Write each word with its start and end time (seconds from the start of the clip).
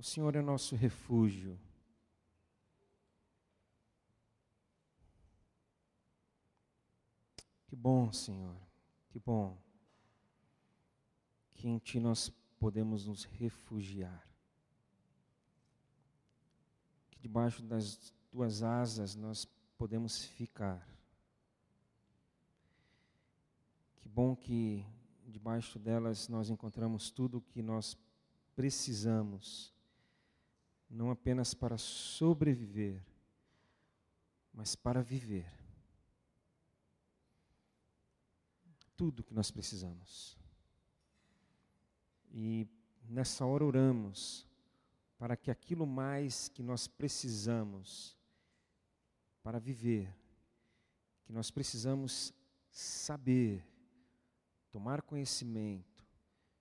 O 0.00 0.02
Senhor 0.02 0.34
é 0.34 0.40
nosso 0.40 0.74
refúgio. 0.74 1.60
Que 7.66 7.76
bom, 7.76 8.10
Senhor, 8.10 8.56
que 9.10 9.18
bom 9.18 9.58
que 11.52 11.68
em 11.68 11.76
Ti 11.76 12.00
nós 12.00 12.30
podemos 12.58 13.04
nos 13.04 13.24
refugiar. 13.24 14.26
Que 17.10 17.18
debaixo 17.18 17.62
das 17.62 18.10
Tuas 18.30 18.62
asas 18.62 19.14
nós 19.14 19.44
podemos 19.76 20.24
ficar. 20.24 20.88
Que 23.98 24.08
bom 24.08 24.34
que 24.34 24.82
debaixo 25.26 25.78
delas 25.78 26.26
nós 26.26 26.48
encontramos 26.48 27.10
tudo 27.10 27.36
o 27.36 27.42
que 27.42 27.60
nós 27.60 27.98
precisamos, 28.56 29.78
não 30.90 31.10
apenas 31.10 31.54
para 31.54 31.78
sobreviver, 31.78 33.00
mas 34.52 34.74
para 34.74 35.00
viver. 35.00 35.46
Tudo 38.96 39.22
que 39.22 39.32
nós 39.32 39.50
precisamos. 39.50 40.36
E 42.32 42.66
nessa 43.08 43.46
hora 43.46 43.64
oramos 43.64 44.46
para 45.16 45.36
que 45.36 45.50
aquilo 45.50 45.86
mais 45.86 46.48
que 46.48 46.62
nós 46.62 46.88
precisamos 46.88 48.18
para 49.42 49.58
viver, 49.58 50.14
que 51.24 51.32
nós 51.32 51.50
precisamos 51.50 52.34
saber, 52.70 53.64
tomar 54.70 55.02
conhecimento, 55.02 56.04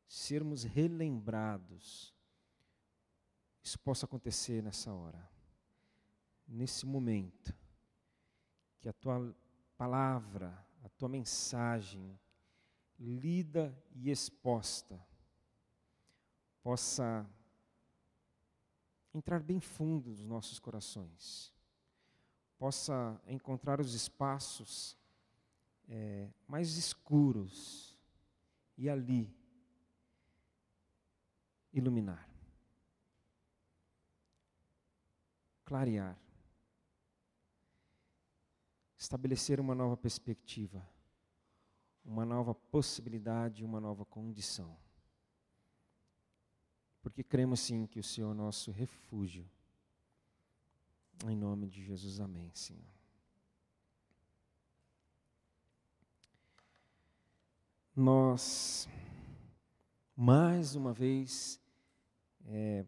sermos 0.08 0.64
relembrados, 0.64 2.14
isso 3.64 3.80
possa 3.80 4.06
acontecer 4.06 4.64
nessa 4.64 4.92
hora, 4.92 5.30
nesse 6.48 6.86
momento, 6.86 7.56
que 8.80 8.90
a 8.90 8.94
tua 8.94 9.36
palavra, 9.78 10.66
a 10.84 10.90
tua 10.90 11.10
mensagem, 11.10 12.20
lida 12.98 13.78
e 13.94 14.10
exposta, 14.10 15.00
possa 16.62 17.26
entrar 19.14 19.42
bem 19.42 19.60
fundo 19.60 20.10
nos 20.10 20.26
nossos 20.26 20.60
corações, 20.60 21.54
possa 22.58 23.20
encontrar 23.28 23.80
os 23.80 23.94
espaços 23.94 24.98
é, 25.88 26.30
mais 26.48 26.78
escuros 26.78 27.98
e 28.78 28.90
ali 28.90 29.34
iluminar, 31.74 32.29
clarear, 35.70 36.18
estabelecer 38.98 39.60
uma 39.60 39.76
nova 39.76 39.96
perspectiva, 39.96 40.84
uma 42.04 42.26
nova 42.26 42.56
possibilidade, 42.56 43.64
uma 43.64 43.80
nova 43.80 44.04
condição 44.04 44.76
porque 47.02 47.24
cremos 47.24 47.62
sim 47.62 47.86
que 47.86 48.00
o 48.00 48.04
Senhor 48.04 48.32
é 48.32 48.36
nosso 48.36 48.72
refúgio. 48.72 49.50
Em 51.26 51.36
nome 51.36 51.68
de 51.68 51.84
Jesus, 51.84 52.20
amém, 52.20 52.52
Senhor. 52.54 52.84
Nós, 57.96 58.88
mais 60.16 60.76
uma 60.76 60.94
vez, 60.94 61.60
é, 62.46 62.86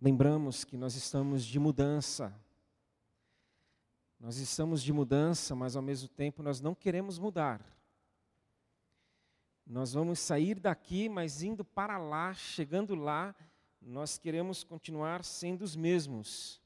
lembramos 0.00 0.64
que 0.64 0.76
nós 0.76 0.94
estamos 0.94 1.44
de 1.44 1.58
mudança. 1.58 2.34
Nós 4.18 4.38
estamos 4.38 4.82
de 4.82 4.92
mudança, 4.92 5.54
mas 5.54 5.76
ao 5.76 5.82
mesmo 5.82 6.08
tempo 6.08 6.42
nós 6.42 6.60
não 6.60 6.74
queremos 6.74 7.18
mudar. 7.18 7.60
Nós 9.66 9.92
vamos 9.92 10.18
sair 10.18 10.58
daqui, 10.58 11.08
mas 11.08 11.42
indo 11.42 11.64
para 11.64 11.98
lá, 11.98 12.32
chegando 12.34 12.94
lá, 12.94 13.34
nós 13.80 14.18
queremos 14.18 14.64
continuar 14.64 15.24
sendo 15.24 15.62
os 15.62 15.76
mesmos. 15.76 16.60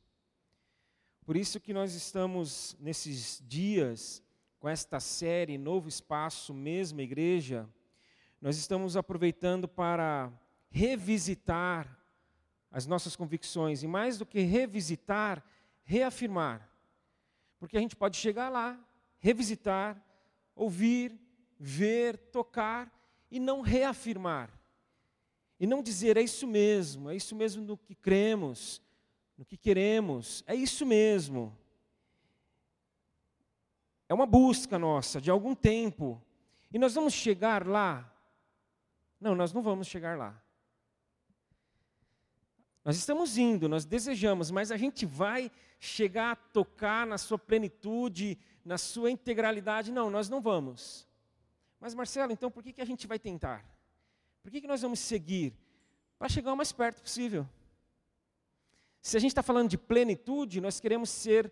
Por 1.25 1.37
isso 1.37 1.61
que 1.61 1.73
nós 1.73 1.95
estamos 1.95 2.77
nesses 2.81 3.43
dias 3.47 4.23
com 4.59 4.69
esta 4.69 5.01
série 5.01 5.59
Novo 5.59 5.89
Espaço, 5.89 6.55
mesma 6.55 7.03
igreja, 7.03 7.69
nós 8.41 8.57
estamos 8.57 8.97
aproveitando 8.97 9.69
para 9.69 10.33
revisitar 10.71 12.04
as 12.75 12.89
nossas 12.89 13.15
convicções 13.15 13.85
e 13.85 13.87
mais 13.87 14.19
do 14.19 14.27
que 14.27 14.41
revisitar, 14.41 15.41
reafirmar. 15.85 16.69
Porque 17.57 17.77
a 17.77 17.81
gente 17.81 17.95
pode 17.95 18.17
chegar 18.17 18.49
lá, 18.49 18.77
revisitar, 19.21 19.97
ouvir, 20.57 21.17
ver, 21.57 22.19
tocar 22.19 22.93
e 23.31 23.39
não 23.39 23.61
reafirmar. 23.61 24.51
E 25.61 25.69
não 25.69 25.81
dizer 25.81 26.17
é 26.17 26.23
isso 26.23 26.49
mesmo, 26.49 27.09
é 27.09 27.15
isso 27.15 27.37
mesmo 27.37 27.65
no 27.65 27.79
que 27.79 27.95
cremos, 27.95 28.83
no 29.39 29.45
que 29.45 29.57
queremos, 29.57 30.43
é 30.45 30.57
isso 30.57 30.85
mesmo. 30.85 31.57
É 34.09 34.15
uma 34.15 34.27
busca 34.27 34.81
nossa 34.81 35.21
de 35.21 35.31
algum 35.31 35.55
tempo. 35.55 36.21
E 36.73 36.79
nós 36.79 36.93
vamos 36.93 37.13
chegar 37.13 37.65
lá? 37.65 38.13
Não, 39.21 39.37
nós 39.37 39.53
não 39.53 39.63
vamos 39.63 39.87
chegar 39.87 40.19
lá. 40.19 40.44
Nós 42.85 42.97
estamos 42.97 43.39
indo, 43.39 43.69
nós 43.69 43.85
desejamos, 43.85 44.51
mas 44.51 44.71
a 44.71 44.77
gente 44.77 45.07
vai 45.07 45.51
chegar 45.81 46.33
a 46.33 46.37
tocar 46.37 47.07
na 47.07 47.17
sua 47.17 47.39
plenitude, 47.39 48.39
na 48.65 48.77
sua 48.77 49.11
integralidade? 49.11 49.91
Não, 49.91 50.11
nós 50.11 50.29
não 50.29 50.41
vamos. 50.41 51.09
Mas 51.81 51.95
Marcelo, 51.95 52.33
então 52.33 52.51
por 52.51 52.63
que, 52.63 52.73
que 52.73 52.83
a 52.83 52.85
gente 52.85 53.07
vai 53.07 53.19
tentar? 53.19 53.65
Por 54.43 54.51
que, 54.51 54.61
que 54.61 54.67
nós 54.67 54.83
vamos 54.83 54.99
seguir? 54.99 55.55
Para 56.19 56.29
chegar 56.29 56.53
o 56.53 56.57
mais 56.57 56.73
perto 56.73 57.01
possível. 57.01 57.49
Se 59.01 59.17
a 59.17 59.21
gente 59.21 59.31
está 59.31 59.43
falando 59.43 59.71
de 59.71 59.79
plenitude, 59.79 60.61
nós 60.61 60.79
queremos 60.79 61.09
ser 61.09 61.51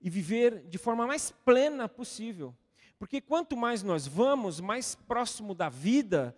e 0.00 0.10
viver 0.10 0.66
de 0.68 0.76
forma 0.76 1.06
mais 1.06 1.30
plena 1.30 1.88
possível. 1.88 2.54
Porque 2.98 3.20
quanto 3.20 3.56
mais 3.56 3.82
nós 3.82 4.06
vamos, 4.06 4.60
mais 4.60 4.94
próximo 4.94 5.54
da 5.54 5.68
vida 5.68 6.36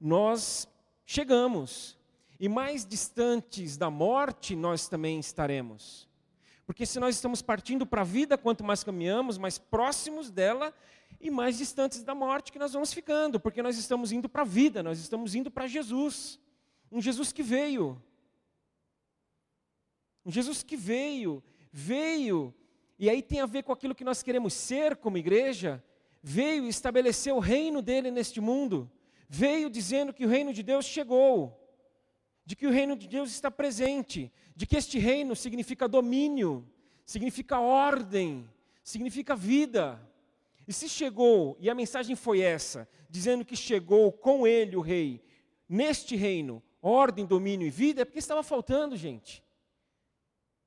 nós 0.00 0.68
chegamos. 1.04 1.96
E 2.38 2.48
mais 2.48 2.84
distantes 2.84 3.76
da 3.76 3.90
morte 3.90 4.54
nós 4.54 4.88
também 4.88 5.18
estaremos. 5.18 6.08
Porque 6.66 6.84
se 6.84 6.98
nós 6.98 7.14
estamos 7.14 7.40
partindo 7.40 7.86
para 7.86 8.00
a 8.00 8.04
vida, 8.04 8.36
quanto 8.36 8.64
mais 8.64 8.82
caminhamos, 8.82 9.38
mais 9.38 9.56
próximos 9.56 10.30
dela 10.30 10.74
e 11.20 11.30
mais 11.30 11.56
distantes 11.56 12.02
da 12.02 12.14
morte 12.14 12.52
que 12.52 12.58
nós 12.58 12.72
vamos 12.72 12.92
ficando, 12.92 13.38
porque 13.38 13.62
nós 13.62 13.78
estamos 13.78 14.10
indo 14.12 14.28
para 14.28 14.42
a 14.42 14.44
vida, 14.44 14.82
nós 14.82 14.98
estamos 14.98 15.34
indo 15.34 15.50
para 15.50 15.66
Jesus. 15.66 16.38
Um 16.90 17.00
Jesus 17.00 17.32
que 17.32 17.42
veio. 17.42 18.02
Um 20.24 20.30
Jesus 20.30 20.64
que 20.64 20.76
veio, 20.76 21.42
veio, 21.70 22.52
e 22.98 23.08
aí 23.08 23.22
tem 23.22 23.40
a 23.40 23.46
ver 23.46 23.62
com 23.62 23.72
aquilo 23.72 23.94
que 23.94 24.04
nós 24.04 24.24
queremos 24.24 24.52
ser 24.52 24.96
como 24.96 25.16
igreja, 25.16 25.82
veio 26.20 26.66
estabelecer 26.66 27.32
o 27.32 27.38
reino 27.38 27.80
dele 27.80 28.10
neste 28.10 28.40
mundo, 28.40 28.90
veio 29.28 29.70
dizendo 29.70 30.12
que 30.12 30.26
o 30.26 30.28
reino 30.28 30.52
de 30.52 30.64
Deus 30.64 30.84
chegou, 30.84 31.65
de 32.46 32.54
que 32.54 32.66
o 32.66 32.70
reino 32.70 32.96
de 32.96 33.08
Deus 33.08 33.30
está 33.32 33.50
presente, 33.50 34.32
de 34.54 34.64
que 34.64 34.76
este 34.76 35.00
reino 35.00 35.34
significa 35.34 35.88
domínio, 35.88 36.64
significa 37.04 37.58
ordem, 37.58 38.48
significa 38.84 39.34
vida. 39.34 40.00
E 40.66 40.72
se 40.72 40.88
chegou, 40.88 41.56
e 41.60 41.68
a 41.68 41.74
mensagem 41.74 42.14
foi 42.14 42.40
essa, 42.40 42.88
dizendo 43.10 43.44
que 43.44 43.56
chegou 43.56 44.12
com 44.12 44.46
ele 44.46 44.76
o 44.76 44.80
rei, 44.80 45.20
neste 45.68 46.14
reino, 46.14 46.62
ordem, 46.80 47.26
domínio 47.26 47.66
e 47.66 47.70
vida, 47.70 48.02
é 48.02 48.04
porque 48.04 48.20
estava 48.20 48.44
faltando, 48.44 48.96
gente. 48.96 49.42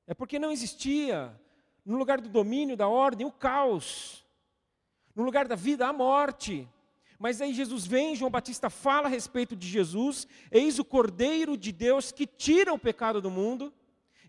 É 0.06 0.12
porque 0.12 0.38
não 0.38 0.52
existia, 0.52 1.34
no 1.84 1.96
lugar 1.96 2.20
do 2.20 2.28
domínio, 2.28 2.76
da 2.76 2.88
ordem, 2.88 3.26
o 3.26 3.32
caos. 3.32 4.22
No 5.14 5.22
lugar 5.22 5.48
da 5.48 5.56
vida, 5.56 5.86
a 5.86 5.92
morte. 5.92 6.68
Mas 7.20 7.42
aí 7.42 7.52
Jesus 7.52 7.86
vem, 7.86 8.16
João 8.16 8.30
Batista 8.30 8.70
fala 8.70 9.06
a 9.06 9.10
respeito 9.10 9.54
de 9.54 9.68
Jesus, 9.68 10.26
eis 10.50 10.78
o 10.78 10.84
Cordeiro 10.84 11.54
de 11.54 11.70
Deus 11.70 12.10
que 12.10 12.26
tira 12.26 12.72
o 12.72 12.78
pecado 12.78 13.20
do 13.20 13.30
mundo, 13.30 13.70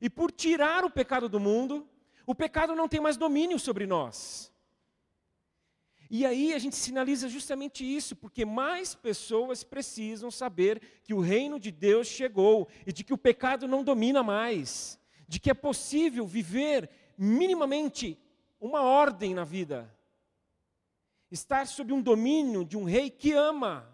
e 0.02 0.10
por 0.10 0.30
tirar 0.30 0.84
o 0.84 0.90
pecado 0.90 1.30
do 1.30 1.40
mundo, 1.40 1.88
o 2.28 2.36
pecado 2.36 2.76
não 2.76 2.90
tem 2.90 3.00
mais 3.00 3.16
domínio 3.16 3.58
sobre 3.58 3.88
nós. 3.88 4.52
E 6.10 6.26
aí 6.26 6.54
a 6.54 6.60
gente 6.60 6.76
sinaliza 6.76 7.30
justamente 7.30 7.86
isso, 7.86 8.14
porque 8.14 8.44
mais 8.44 8.94
pessoas 8.94 9.64
precisam 9.64 10.30
saber 10.30 10.82
que 11.02 11.14
o 11.14 11.22
reino 11.22 11.58
de 11.58 11.72
Deus 11.72 12.08
chegou 12.08 12.68
e 12.86 12.92
de 12.92 13.06
que 13.06 13.14
o 13.14 13.18
pecado 13.18 13.70
não 13.70 13.86
domina 13.86 14.22
mais, 14.22 15.00
de 15.30 15.40
que 15.40 15.50
é 15.50 15.54
possível 15.54 16.28
viver 16.28 16.90
minimamente 17.18 18.20
uma 18.60 18.82
ordem 18.82 19.34
na 19.34 19.46
vida. 19.46 19.90
Estar 21.32 21.66
sob 21.66 21.94
um 21.94 22.02
domínio 22.02 22.66
de 22.66 22.78
um 22.78 22.84
rei 22.84 23.10
que 23.10 23.32
ama, 23.32 23.90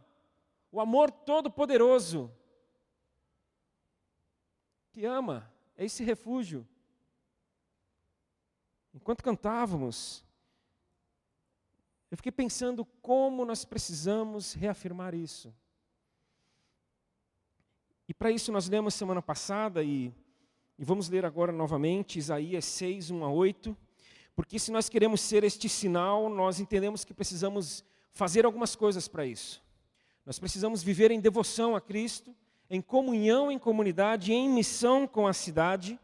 o 0.71 0.81
amor 0.81 1.11
todo-poderoso. 1.11 2.31
te 4.91 5.05
ama, 5.05 5.47
é 5.77 5.85
esse 5.85 6.03
refúgio. 6.03 6.67
Enquanto 8.93 9.23
cantávamos, 9.23 10.25
eu 12.09 12.17
fiquei 12.17 12.31
pensando 12.31 12.83
como 13.01 13.45
nós 13.45 13.63
precisamos 13.63 14.53
reafirmar 14.53 15.13
isso. 15.13 15.53
E 18.07 18.13
para 18.13 18.31
isso 18.31 18.51
nós 18.51 18.69
lemos 18.69 18.95
semana 18.95 19.21
passada 19.21 19.83
e, 19.83 20.13
e 20.79 20.83
vamos 20.83 21.09
ler 21.09 21.25
agora 21.25 21.51
novamente 21.51 22.17
Isaías 22.17 22.65
6, 22.65 23.11
1 23.11 23.23
a 23.23 23.29
8, 23.29 23.77
porque 24.37 24.59
se 24.59 24.69
nós 24.69 24.87
queremos 24.87 25.19
ser 25.19 25.43
este 25.43 25.67
sinal, 25.67 26.29
nós 26.29 26.59
entendemos 26.59 27.03
que 27.03 27.11
precisamos 27.11 27.83
fazer 28.11 28.45
algumas 28.45 28.75
coisas 28.75 29.07
para 29.07 29.25
isso. 29.25 29.63
Nós 30.23 30.37
precisamos 30.37 30.83
viver 30.83 31.09
em 31.09 31.19
devoção 31.19 31.75
a 31.75 31.81
Cristo, 31.81 32.35
em 32.69 32.79
comunhão 32.79 33.51
em 33.51 33.57
comunidade, 33.57 34.31
em 34.31 34.47
missão 34.47 35.07
com 35.07 35.25
a 35.25 35.33
cidade. 35.33 35.99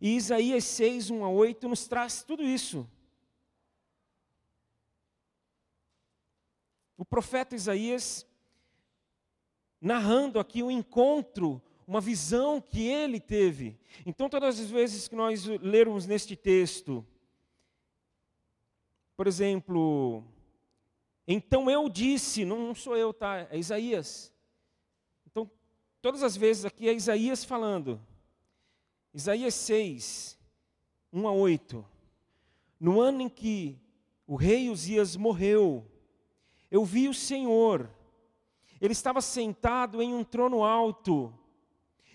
E 0.00 0.16
Isaías 0.16 0.64
6, 0.64 1.10
1 1.10 1.24
a 1.24 1.28
8 1.30 1.68
nos 1.68 1.86
traz 1.86 2.24
tudo 2.24 2.42
isso. 2.42 2.84
O 6.96 7.04
profeta 7.04 7.54
Isaías, 7.54 8.26
narrando 9.80 10.40
aqui 10.40 10.64
um 10.64 10.70
encontro, 10.70 11.62
uma 11.86 12.00
visão 12.00 12.60
que 12.60 12.84
ele 12.88 13.20
teve. 13.20 13.78
Então, 14.04 14.28
todas 14.28 14.58
as 14.58 14.68
vezes 14.68 15.06
que 15.06 15.14
nós 15.14 15.44
lermos 15.44 16.08
neste 16.08 16.34
texto, 16.34 17.06
por 19.18 19.26
exemplo, 19.26 20.22
então 21.26 21.68
eu 21.68 21.88
disse, 21.88 22.44
não 22.44 22.72
sou 22.72 22.96
eu, 22.96 23.12
tá? 23.12 23.48
É 23.50 23.58
Isaías. 23.58 24.32
Então, 25.26 25.50
todas 26.00 26.22
as 26.22 26.36
vezes 26.36 26.64
aqui 26.64 26.88
é 26.88 26.94
Isaías 26.94 27.42
falando. 27.44 28.00
Isaías 29.12 29.54
6, 29.54 30.38
1 31.12 31.26
a 31.26 31.32
8. 31.32 31.84
No 32.78 33.00
ano 33.00 33.22
em 33.22 33.28
que 33.28 33.76
o 34.24 34.36
rei 34.36 34.70
Uzias 34.70 35.16
morreu, 35.16 35.84
eu 36.70 36.84
vi 36.84 37.08
o 37.08 37.14
Senhor. 37.14 37.90
Ele 38.80 38.92
estava 38.92 39.20
sentado 39.20 40.00
em 40.00 40.14
um 40.14 40.22
trono 40.22 40.62
alto, 40.62 41.36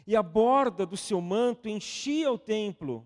e 0.07 0.15
a 0.15 0.23
borda 0.23 0.85
do 0.85 0.95
seu 0.95 1.19
manto 1.19 1.67
enchia 1.67 2.31
o 2.31 2.37
templo. 2.37 3.05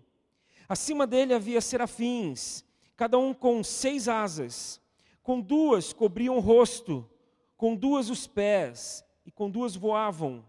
Acima 0.68 1.04
dele 1.04 1.34
havia 1.34 1.60
serafins, 1.60 2.64
cada 2.98 3.16
um 3.16 3.32
com 3.32 3.64
seis 3.64 4.06
asas. 4.06 4.78
Com 5.22 5.40
duas 5.40 5.94
cobriam 5.94 6.36
o 6.36 6.40
rosto, 6.40 7.08
com 7.56 7.74
duas 7.74 8.10
os 8.10 8.26
pés, 8.26 9.02
e 9.24 9.30
com 9.30 9.48
duas 9.48 9.74
voavam. 9.74 10.44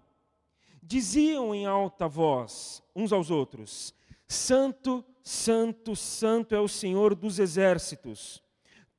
Diziam 0.83 1.55
em 1.55 1.65
alta 1.65 2.09
voz 2.09 2.83
uns 2.93 3.13
aos 3.13 3.31
outros: 3.31 3.95
Santo, 4.27 5.05
Santo, 5.23 5.95
Santo 5.95 6.53
é 6.53 6.59
o 6.59 6.67
Senhor 6.67 7.15
dos 7.15 7.39
exércitos 7.39 8.43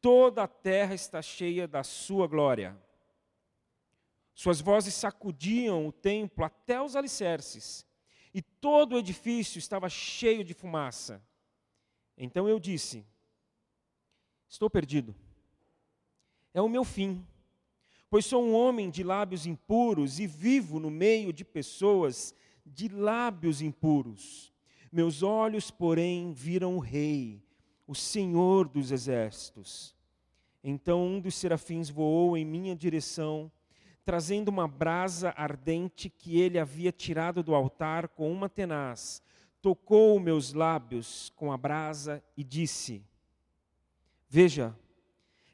toda 0.01 0.45
a 0.45 0.49
terra 0.49 0.95
está 0.95 1.21
cheia 1.21 1.69
da 1.69 1.85
sua 1.85 2.27
glória. 2.27 2.77
Suas 4.35 4.61
vozes 4.61 4.95
sacudiam 4.95 5.87
o 5.87 5.93
templo 5.93 6.45
até 6.45 6.81
os 6.81 6.97
alicerces, 6.97 7.87
e 8.33 8.41
todo 8.41 8.95
o 8.95 8.99
edifício 8.99 9.59
estava 9.59 9.89
cheio 9.89 10.43
de 10.43 10.55
fumaça. 10.55 11.23
Então 12.17 12.49
eu 12.49 12.59
disse: 12.59 13.07
Estou 14.51 14.69
perdido. 14.69 15.15
É 16.53 16.61
o 16.61 16.69
meu 16.69 16.83
fim, 16.83 17.25
pois 18.11 18.27
sou 18.27 18.45
um 18.45 18.53
homem 18.53 18.91
de 18.91 19.05
lábios 19.05 19.47
impuros 19.47 20.19
e 20.19 20.27
vivo 20.27 20.81
no 20.81 20.91
meio 20.91 21.33
de 21.33 21.45
pessoas 21.45 22.35
de 22.67 22.89
lábios 22.89 23.63
impuros. 23.63 24.53
Meus 24.91 25.23
olhos, 25.23 25.71
porém, 25.71 26.33
viram 26.33 26.75
o 26.77 26.81
Rei, 26.81 27.41
o 27.87 27.95
Senhor 27.95 28.67
dos 28.67 28.91
exércitos. 28.91 29.95
Então 30.65 31.07
um 31.07 31.21
dos 31.21 31.37
serafins 31.37 31.89
voou 31.89 32.37
em 32.37 32.45
minha 32.45 32.75
direção, 32.75 33.53
trazendo 34.05 34.49
uma 34.49 34.67
brasa 34.67 35.33
ardente 35.37 36.11
que 36.11 36.41
ele 36.41 36.59
havia 36.59 36.91
tirado 36.91 37.41
do 37.41 37.55
altar 37.55 38.09
com 38.09 38.33
uma 38.33 38.49
tenaz. 38.49 39.23
Tocou 39.63 40.19
meus 40.19 40.53
lábios 40.53 41.31
com 41.37 41.53
a 41.53 41.57
brasa 41.57 42.21
e 42.37 42.43
disse: 42.43 43.05
Veja, 44.33 44.79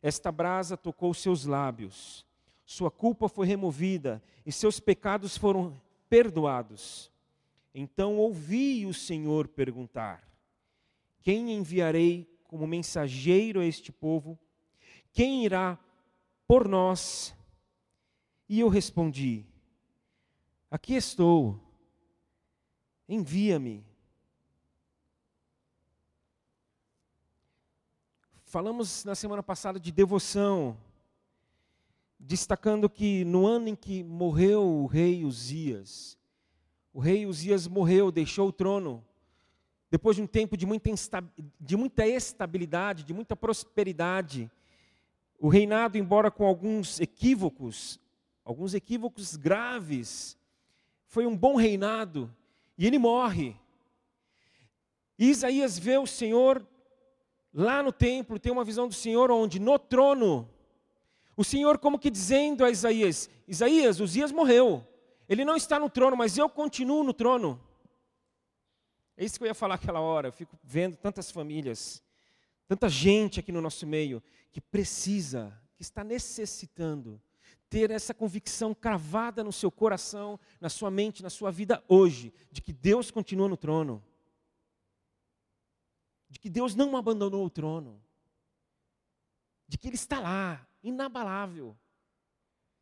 esta 0.03 0.31
brasa 0.31 0.77
tocou 0.77 1.15
seus 1.15 1.47
lábios, 1.47 2.27
sua 2.67 2.91
culpa 2.91 3.27
foi 3.27 3.47
removida 3.47 4.23
e 4.45 4.53
seus 4.53 4.79
pecados 4.79 5.35
foram 5.35 5.81
perdoados. 6.11 7.11
Então 7.75 8.19
ouvi 8.19 8.85
o 8.85 8.93
Senhor 8.93 9.49
perguntar: 9.49 10.31
quem 11.23 11.55
enviarei 11.55 12.31
como 12.45 12.67
mensageiro 12.67 13.61
a 13.61 13.65
este 13.65 13.91
povo? 13.91 14.39
Quem 15.11 15.47
irá 15.47 15.79
por 16.47 16.69
nós? 16.69 17.35
E 18.47 18.61
eu 18.61 18.69
respondi: 18.69 19.47
Aqui 20.71 20.93
estou, 20.93 21.59
envia-me. 23.09 23.83
Falamos 28.57 29.05
na 29.05 29.15
semana 29.15 29.43
passada 29.43 29.79
de 29.79 29.93
devoção, 29.93 30.79
destacando 32.19 32.89
que 32.89 33.23
no 33.23 33.47
ano 33.47 33.69
em 33.69 33.77
que 33.77 34.03
morreu 34.03 34.67
o 34.67 34.87
rei 34.87 35.27
Uzias, 35.27 36.17
o 36.91 36.99
rei 36.99 37.27
Uzias 37.27 37.69
morreu, 37.69 38.11
deixou 38.11 38.49
o 38.49 38.53
trono, 38.53 39.05
depois 39.91 40.17
de 40.17 40.23
um 40.23 40.27
tempo 40.27 40.57
de 40.57 40.65
muita, 40.65 40.91
de 41.61 41.77
muita 41.77 42.07
estabilidade, 42.07 43.05
de 43.05 43.13
muita 43.13 43.37
prosperidade, 43.37 44.51
o 45.39 45.49
reinado, 45.49 45.99
embora 45.99 46.31
com 46.31 46.47
alguns 46.47 46.99
equívocos, 46.99 48.01
alguns 48.43 48.73
equívocos 48.73 49.37
graves, 49.37 50.35
foi 51.05 51.27
um 51.27 51.37
bom 51.37 51.57
reinado, 51.57 52.35
e 52.79 52.87
ele 52.87 52.99
morre. 52.99 53.55
E 55.19 55.29
Isaías 55.29 55.79
vê 55.79 55.99
o 55.99 56.07
Senhor 56.07 56.67
lá 57.57 57.83
no 57.83 57.91
templo, 57.91 58.39
tem 58.39 58.53
uma 58.53 58.63
visão 58.63 58.87
do 58.87 58.93
Senhor 58.93 59.31
onde, 59.31 59.59
no 59.59 59.79
trono, 59.79 60.47
o 61.35 61.43
Senhor 61.43 61.79
como 61.79 61.99
que 61.99 62.11
dizendo 62.11 62.63
a 62.63 62.71
Isaías, 62.71 63.31
Isaías, 63.49 63.99
Uzias 63.99 64.31
morreu, 64.31 64.87
ele 65.27 65.43
não 65.43 65.57
está 65.57 65.81
no 65.81 65.89
trono, 65.89 66.15
mas 66.17 66.37
eu 66.37 66.51
continuo 66.51 67.03
no 67.03 67.15
trono. 67.15 67.59
É 69.17 69.25
isso 69.25 69.39
que 69.39 69.45
eu 69.45 69.49
ia 69.49 69.55
falar 69.55 69.77
aquela 69.77 70.01
hora. 70.01 70.29
Eu 70.29 70.33
fico 70.33 70.59
vendo 70.63 70.97
tantas 70.97 71.31
famílias, 71.31 72.03
tanta 72.69 72.91
gente 72.91 73.41
aqui 73.41 73.51
no 73.51 73.63
nosso 73.63 73.87
meio 73.87 74.23
que 74.53 74.61
precisa, 74.61 75.59
que 75.75 75.83
está 75.83 76.05
necessitando 76.05 77.21
ter 77.71 77.91
essa 77.91 78.13
convicção 78.13 78.75
cravada 78.75 79.43
no 79.43 79.53
seu 79.53 79.71
coração, 79.71 80.39
na 80.61 80.69
sua 80.69 80.91
mente, 80.91 81.23
na 81.23 81.31
sua 81.31 81.51
vida 81.51 81.83
hoje, 81.89 82.33
de 82.53 82.61
que 82.61 82.73
Deus 82.73 83.11
continua 83.11 83.49
no 83.49 83.57
trono. 83.57 84.05
De 86.37 86.41
que 86.41 86.51
Deus 86.51 86.75
não 86.75 86.99
abandonou 86.99 87.47
o 87.47 87.49
trono. 87.49 87.99
De 89.67 89.79
que 89.79 89.89
Ele 89.89 89.95
está 89.95 90.21
lá, 90.21 90.69
inabalável. 90.83 91.75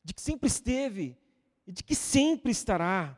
De 0.03 0.13
que 0.13 0.21
sempre 0.21 0.49
esteve 0.49 1.17
e 1.65 1.71
de 1.71 1.85
que 1.85 1.95
sempre 1.95 2.51
estará. 2.51 3.17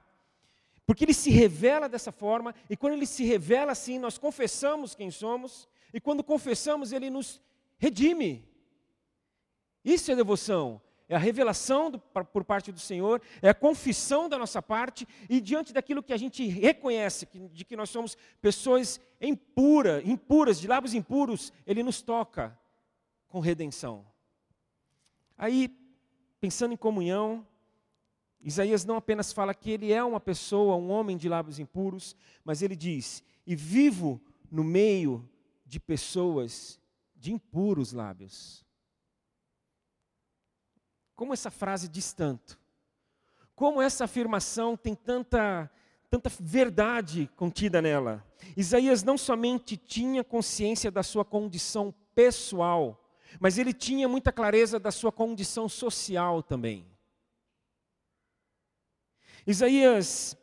Porque 0.85 1.05
ele 1.07 1.15
se 1.15 1.31
revela 1.31 1.89
dessa 1.89 2.13
forma, 2.13 2.55
e 2.69 2.77
quando 2.77 2.93
ele 2.93 3.07
se 3.07 3.25
revela 3.25 3.73
assim, 3.73 3.99
nós 3.99 4.19
confessamos 4.19 4.95
quem 4.95 5.11
somos, 5.11 5.67
e 5.91 5.99
quando 5.99 6.23
confessamos, 6.23 6.93
ele 6.93 7.09
nos 7.09 7.41
redime. 7.79 8.47
Isso 9.83 10.13
é 10.13 10.15
devoção, 10.15 10.83
é 11.09 11.15
a 11.15 11.19
revelação 11.19 11.91
do, 11.91 11.99
por 11.99 12.45
parte 12.45 12.73
do 12.73 12.81
Senhor, 12.81 13.23
é 13.41 13.49
a 13.49 13.55
confissão 13.55 14.29
da 14.29 14.37
nossa 14.37 14.61
parte, 14.61 15.07
e 15.29 15.41
diante 15.41 15.73
daquilo 15.73 16.03
que 16.03 16.13
a 16.13 16.17
gente 16.17 16.47
reconhece, 16.47 17.29
de 17.53 17.65
que 17.65 17.77
nós 17.77 17.91
somos 17.91 18.17
pessoas 18.41 19.01
impuras, 19.21 20.05
impuras, 20.05 20.59
de 20.59 20.67
lábios 20.67 20.95
impuros, 20.95 21.53
ele 21.67 21.83
nos 21.83 22.03
toca 22.03 22.59
com 23.29 23.39
redenção. 23.39 24.05
Aí, 25.39 25.69
pensando 26.41 26.75
em 26.75 26.77
comunhão, 26.77 27.47
Isaías 28.41 28.85
não 28.85 28.97
apenas 28.97 29.33
fala 29.33 29.55
que 29.55 29.71
ele 29.71 29.93
é 29.93 30.03
uma 30.03 30.21
pessoa, 30.21 30.77
um 30.77 30.91
homem 30.91 31.17
de 31.17 31.29
lábios 31.29 31.59
impuros, 31.59 32.17
mas 32.45 32.63
ele 32.63 32.75
diz: 32.75 33.23
e 33.47 33.55
vivo 33.55 34.21
no 34.51 34.65
meio 34.65 35.29
de 35.65 35.79
pessoas 35.79 36.81
de 37.15 37.33
impuros 37.33 37.93
lábios. 37.93 38.66
Como 41.17 41.33
essa 41.33 41.51
frase 41.51 41.89
diz 41.89 42.13
tanto? 42.13 42.59
Como 43.55 43.81
essa 43.81 44.05
afirmação 44.05 44.77
tem 44.77 44.95
tanta, 44.95 45.71
tanta 46.11 46.31
verdade 46.39 47.31
contida 47.35 47.81
nela? 47.81 48.23
Isaías 48.55 49.03
não 49.03 49.17
somente 49.17 49.79
tinha 49.79 50.23
consciência 50.23 50.91
da 50.91 51.03
sua 51.03 51.25
condição 51.25 51.93
pessoal, 52.15 53.03
mas 53.41 53.57
ele 53.57 53.73
tinha 53.73 54.07
muita 54.07 54.31
clareza 54.31 54.79
da 54.79 54.91
sua 54.93 55.11
condição 55.11 55.71
social 55.71 56.43
também. 56.43 56.87
Isaías 59.47 60.37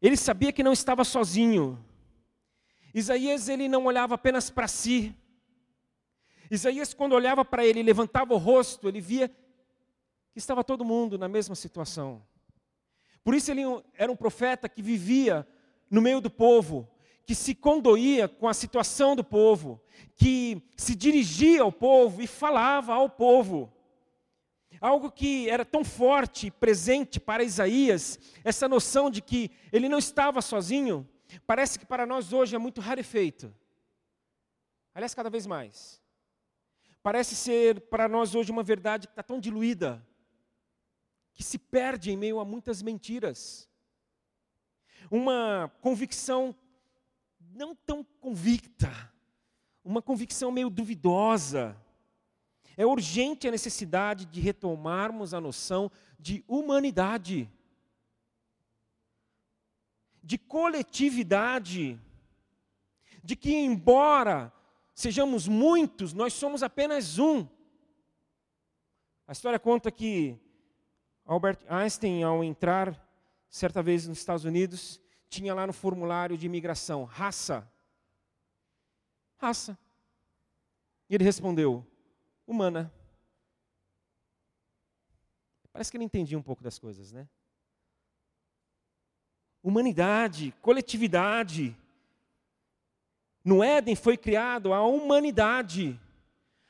Ele 0.00 0.16
sabia 0.16 0.52
que 0.52 0.62
não 0.62 0.72
estava 0.72 1.04
sozinho. 1.04 1.78
Isaías 2.94 3.48
ele 3.48 3.68
não 3.68 3.84
olhava 3.84 4.14
apenas 4.14 4.48
para 4.48 4.66
si. 4.66 5.14
Isaías 6.50 6.94
quando 6.94 7.12
olhava 7.12 7.44
para 7.44 7.64
ele, 7.64 7.82
levantava 7.82 8.34
o 8.34 8.38
rosto, 8.38 8.88
ele 8.88 9.00
via 9.00 9.30
que 10.32 10.38
estava 10.38 10.64
todo 10.64 10.84
mundo 10.84 11.18
na 11.18 11.28
mesma 11.28 11.54
situação. 11.54 12.22
Por 13.22 13.34
isso 13.34 13.50
ele 13.50 13.62
era 13.94 14.10
um 14.10 14.16
profeta 14.16 14.68
que 14.68 14.82
vivia 14.82 15.46
no 15.90 16.00
meio 16.00 16.20
do 16.20 16.30
povo, 16.30 16.88
que 17.24 17.34
se 17.34 17.54
condoía 17.54 18.28
com 18.28 18.48
a 18.48 18.54
situação 18.54 19.14
do 19.14 19.22
povo, 19.22 19.80
que 20.16 20.62
se 20.76 20.94
dirigia 20.94 21.62
ao 21.62 21.70
povo 21.70 22.22
e 22.22 22.26
falava 22.26 22.94
ao 22.94 23.08
povo. 23.08 23.72
Algo 24.80 25.12
que 25.12 25.48
era 25.48 25.64
tão 25.64 25.84
forte 25.84 26.48
e 26.48 26.50
presente 26.50 27.20
para 27.20 27.44
Isaías, 27.44 28.18
essa 28.42 28.68
noção 28.68 29.10
de 29.10 29.22
que 29.22 29.50
ele 29.70 29.88
não 29.88 29.98
estava 29.98 30.42
sozinho, 30.42 31.08
parece 31.46 31.78
que 31.78 31.86
para 31.86 32.06
nós 32.06 32.32
hoje 32.32 32.56
é 32.56 32.58
muito 32.58 32.80
rarefeito. 32.80 33.54
Aliás, 34.94 35.14
cada 35.14 35.30
vez 35.30 35.46
mais. 35.46 36.02
Parece 37.02 37.36
ser 37.36 37.80
para 37.82 38.08
nós 38.08 38.34
hoje 38.34 38.50
uma 38.50 38.62
verdade 38.62 39.06
que 39.06 39.12
está 39.12 39.22
tão 39.22 39.38
diluída, 39.38 40.04
que 41.34 41.42
se 41.42 41.58
perde 41.58 42.10
em 42.10 42.16
meio 42.16 42.38
a 42.38 42.44
muitas 42.44 42.82
mentiras. 42.82 43.68
Uma 45.10 45.72
convicção 45.80 46.54
não 47.54 47.74
tão 47.74 48.04
convicta, 48.20 48.90
uma 49.84 50.00
convicção 50.00 50.50
meio 50.50 50.70
duvidosa. 50.70 51.76
É 52.76 52.86
urgente 52.86 53.46
a 53.46 53.50
necessidade 53.50 54.24
de 54.24 54.40
retomarmos 54.40 55.34
a 55.34 55.40
noção 55.40 55.90
de 56.18 56.42
humanidade, 56.48 57.50
de 60.22 60.38
coletividade, 60.38 62.00
de 63.22 63.36
que, 63.36 63.54
embora 63.54 64.52
sejamos 64.94 65.46
muitos, 65.48 66.12
nós 66.12 66.32
somos 66.32 66.62
apenas 66.62 67.18
um. 67.18 67.46
A 69.26 69.32
história 69.32 69.58
conta 69.58 69.90
que 69.90 70.38
Albert 71.24 71.58
Einstein, 71.68 72.22
ao 72.22 72.42
entrar 72.42 72.98
certa 73.48 73.82
vez 73.82 74.06
nos 74.06 74.18
Estados 74.18 74.44
Unidos, 74.44 75.00
tinha 75.28 75.54
lá 75.54 75.66
no 75.66 75.72
formulário 75.72 76.36
de 76.36 76.46
imigração: 76.46 77.04
raça. 77.04 77.70
Raça. 79.38 79.78
E 81.08 81.14
ele 81.14 81.24
respondeu: 81.24 81.86
humana. 82.46 82.92
Parece 85.72 85.90
que 85.90 85.96
ele 85.96 86.04
entendia 86.04 86.38
um 86.38 86.42
pouco 86.42 86.62
das 86.62 86.78
coisas, 86.78 87.12
né? 87.12 87.26
Humanidade, 89.62 90.54
coletividade. 90.60 91.76
No 93.44 93.62
Éden 93.62 93.96
foi 93.96 94.16
criado 94.16 94.72
a 94.72 94.82
humanidade. 94.82 95.98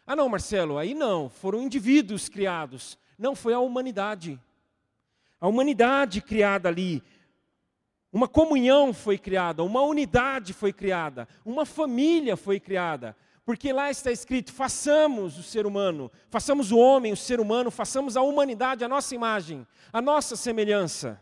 Ah, 0.07 0.15
não, 0.15 0.29
Marcelo, 0.29 0.79
aí 0.79 0.95
não, 0.95 1.29
foram 1.29 1.63
indivíduos 1.63 2.29
criados. 2.29 2.99
Não, 3.19 3.35
foi 3.35 3.53
a 3.53 3.61
humanidade. 3.61 4.41
A 5.41 5.49
humanidade 5.49 6.21
criada 6.21 6.69
ali. 6.69 7.03
Uma 8.13 8.29
comunhão 8.29 8.93
foi 8.93 9.17
criada, 9.17 9.63
uma 9.63 9.81
unidade 9.81 10.53
foi 10.53 10.73
criada, 10.73 11.27
uma 11.45 11.65
família 11.65 12.37
foi 12.37 12.61
criada. 12.61 13.17
Porque 13.45 13.73
lá 13.73 13.91
está 13.91 14.13
escrito: 14.13 14.53
façamos 14.53 15.39
o 15.39 15.43
ser 15.43 15.67
humano, 15.67 16.13
façamos 16.29 16.71
o 16.71 16.79
homem, 16.79 17.13
o 17.13 17.17
ser 17.17 17.41
humano, 17.41 17.71
façamos 17.71 18.17
a 18.17 18.23
humanidade 18.23 18.85
a 18.85 18.89
nossa 18.89 19.15
imagem, 19.15 19.67
a 19.93 20.01
nossa 20.01 20.37
semelhança. 20.37 21.21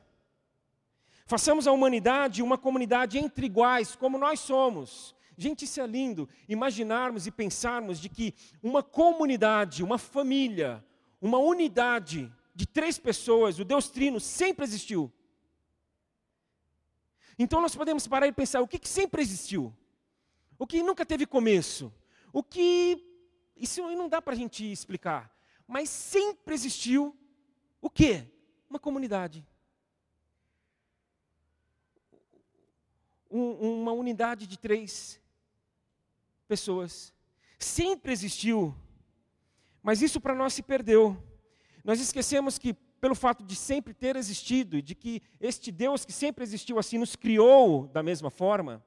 Façamos 1.27 1.69
a 1.69 1.73
humanidade 1.73 2.43
uma 2.43 2.59
comunidade 2.59 3.17
entre 3.17 3.47
iguais, 3.47 3.95
como 3.95 4.19
nós 4.19 4.41
somos. 4.41 5.15
Gente, 5.37 5.65
isso 5.65 5.81
é 5.81 5.87
lindo, 5.87 6.29
imaginarmos 6.49 7.27
e 7.27 7.31
pensarmos 7.31 8.01
de 8.01 8.09
que 8.09 8.35
uma 8.63 8.83
comunidade, 8.83 9.83
uma 9.83 9.97
família, 9.97 10.85
uma 11.21 11.39
unidade 11.39 12.33
de 12.55 12.67
três 12.67 12.99
pessoas, 12.99 13.59
o 13.59 13.65
Deus 13.65 13.89
Trino, 13.89 14.19
sempre 14.19 14.65
existiu. 14.65 15.13
Então 17.39 17.61
nós 17.61 17.75
podemos 17.75 18.07
parar 18.07 18.27
e 18.27 18.33
pensar: 18.33 18.61
o 18.61 18.69
que, 18.69 18.79
que 18.79 18.89
sempre 18.89 19.23
existiu? 19.23 19.75
O 20.59 20.67
que 20.67 20.83
nunca 20.83 21.07
teve 21.07 21.27
começo? 21.27 21.93
O 22.33 22.43
que. 22.43 23.07
Isso 23.57 23.83
não 23.83 24.09
dá 24.09 24.21
para 24.21 24.35
a 24.35 24.37
gente 24.37 24.71
explicar. 24.71 25.35
Mas 25.67 25.89
sempre 25.89 26.55
existiu 26.55 27.17
o 27.81 27.89
quê? 27.89 28.27
Uma 28.69 28.79
comunidade. 28.79 29.47
Um, 33.31 33.81
uma 33.81 33.93
unidade 33.93 34.47
de 34.47 34.59
três 34.59 35.21
pessoas. 36.49 37.13
Sempre 37.59 38.13
existiu 38.13 38.75
mas 39.83 40.03
isso 40.03 40.21
para 40.21 40.35
nós 40.35 40.53
se 40.53 40.63
perdeu. 40.63 41.17
Nós 41.85 42.01
esquecemos 42.01 42.59
que, 42.59 42.75
pelo 42.75 43.15
fato 43.15 43.43
de 43.43 43.57
sempre 43.57 43.95
ter 43.95 44.17
existido 44.17 44.77
e 44.77 44.83
de 44.83 44.95
que 44.95 45.23
este 45.41 45.73
Deus 45.73 46.05
que 46.05 46.13
sempre 46.13 46.45
existiu 46.45 46.79
assim 46.79 46.99
nos 46.99 47.17
criou 47.17 47.87
da 47.89 48.03
mesma 48.03 48.31
forma, 48.31 48.85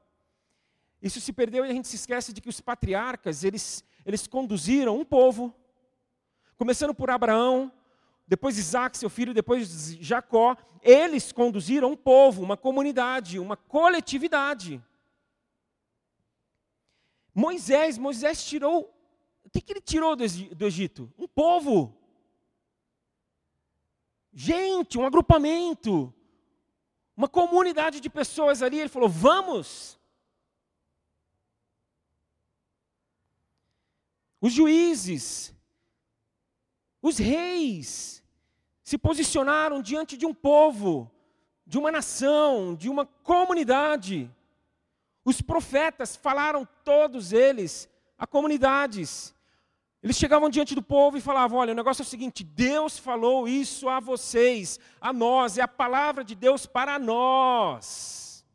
isso 1.02 1.20
se 1.20 1.34
perdeu 1.34 1.66
e 1.66 1.70
a 1.70 1.74
gente 1.74 1.88
se 1.88 1.96
esquece 1.96 2.32
de 2.32 2.40
que 2.40 2.48
os 2.48 2.62
patriarcas, 2.62 3.44
eles, 3.44 3.84
eles 4.06 4.26
conduziram 4.26 4.98
um 4.98 5.04
povo, 5.04 5.54
começando 6.56 6.94
por 6.94 7.10
Abraão, 7.10 7.72
depois 8.26 8.58
Isaac, 8.58 8.98
seu 8.98 9.10
filho, 9.10 9.34
depois 9.34 9.98
Jacó, 10.00 10.56
eles 10.82 11.32
conduziram 11.32 11.92
um 11.92 11.96
povo, 11.96 12.42
uma 12.42 12.56
comunidade, 12.56 13.38
uma 13.38 13.58
coletividade. 13.58 14.82
Moisés, 17.34 17.98
Moisés 17.98 18.46
tirou 18.46 18.94
que, 19.54 19.62
que 19.62 19.74
ele 19.74 19.82
tirou 19.82 20.16
do, 20.16 20.24
Egito? 20.66 21.14
Um 21.18 21.28
povo. 21.28 21.96
Gente, 24.34 24.98
um 24.98 25.06
agrupamento. 25.06 26.12
Uma 27.16 27.28
comunidade 27.28 28.00
de 28.00 28.10
pessoas 28.10 28.64
ali. 28.64 28.80
Ele 28.80 28.90
falou: 28.90 29.08
vamos. 29.08 30.00
Os 34.42 34.52
juízes, 34.52 35.56
os 37.02 37.18
reis, 37.18 38.22
se 38.84 38.98
posicionaram 38.98 39.82
diante 39.82 40.18
de 40.18 40.26
um 40.26 40.34
povo, 40.34 41.10
de 41.66 41.78
uma 41.78 41.90
nação, 41.90 42.76
de 42.76 42.90
uma 42.90 43.06
comunidade. 43.06 44.30
Os 45.24 45.42
profetas 45.42 46.18
falaram, 46.18 46.68
todos 46.84 47.32
eles, 47.32 47.88
a 48.18 48.28
comunidades. 48.28 49.34
Eles 50.04 50.18
chegavam 50.18 50.50
diante 50.50 50.76
do 50.76 50.84
povo 50.84 51.18
e 51.18 51.22
falavam: 51.22 51.60
Olha, 51.60 51.72
o 51.72 51.76
negócio 51.76 52.02
é 52.02 52.06
o 52.06 52.08
seguinte, 52.08 52.44
Deus 52.44 53.00
falou 53.00 53.48
isso 53.48 53.88
a 53.88 54.02
vocês, 54.02 54.78
a 55.00 55.14
nós, 55.14 55.58
é 55.58 55.62
a 55.62 55.68
palavra 55.68 56.26
de 56.26 56.36
Deus 56.36 56.66
para 56.66 57.00
nós. 57.00 58.46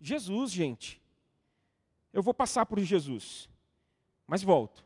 Jesus, 0.00 0.50
gente. 0.50 1.00
Eu 2.12 2.22
vou 2.22 2.34
passar 2.34 2.66
por 2.66 2.80
Jesus, 2.80 3.48
mas 4.26 4.42
volto. 4.42 4.84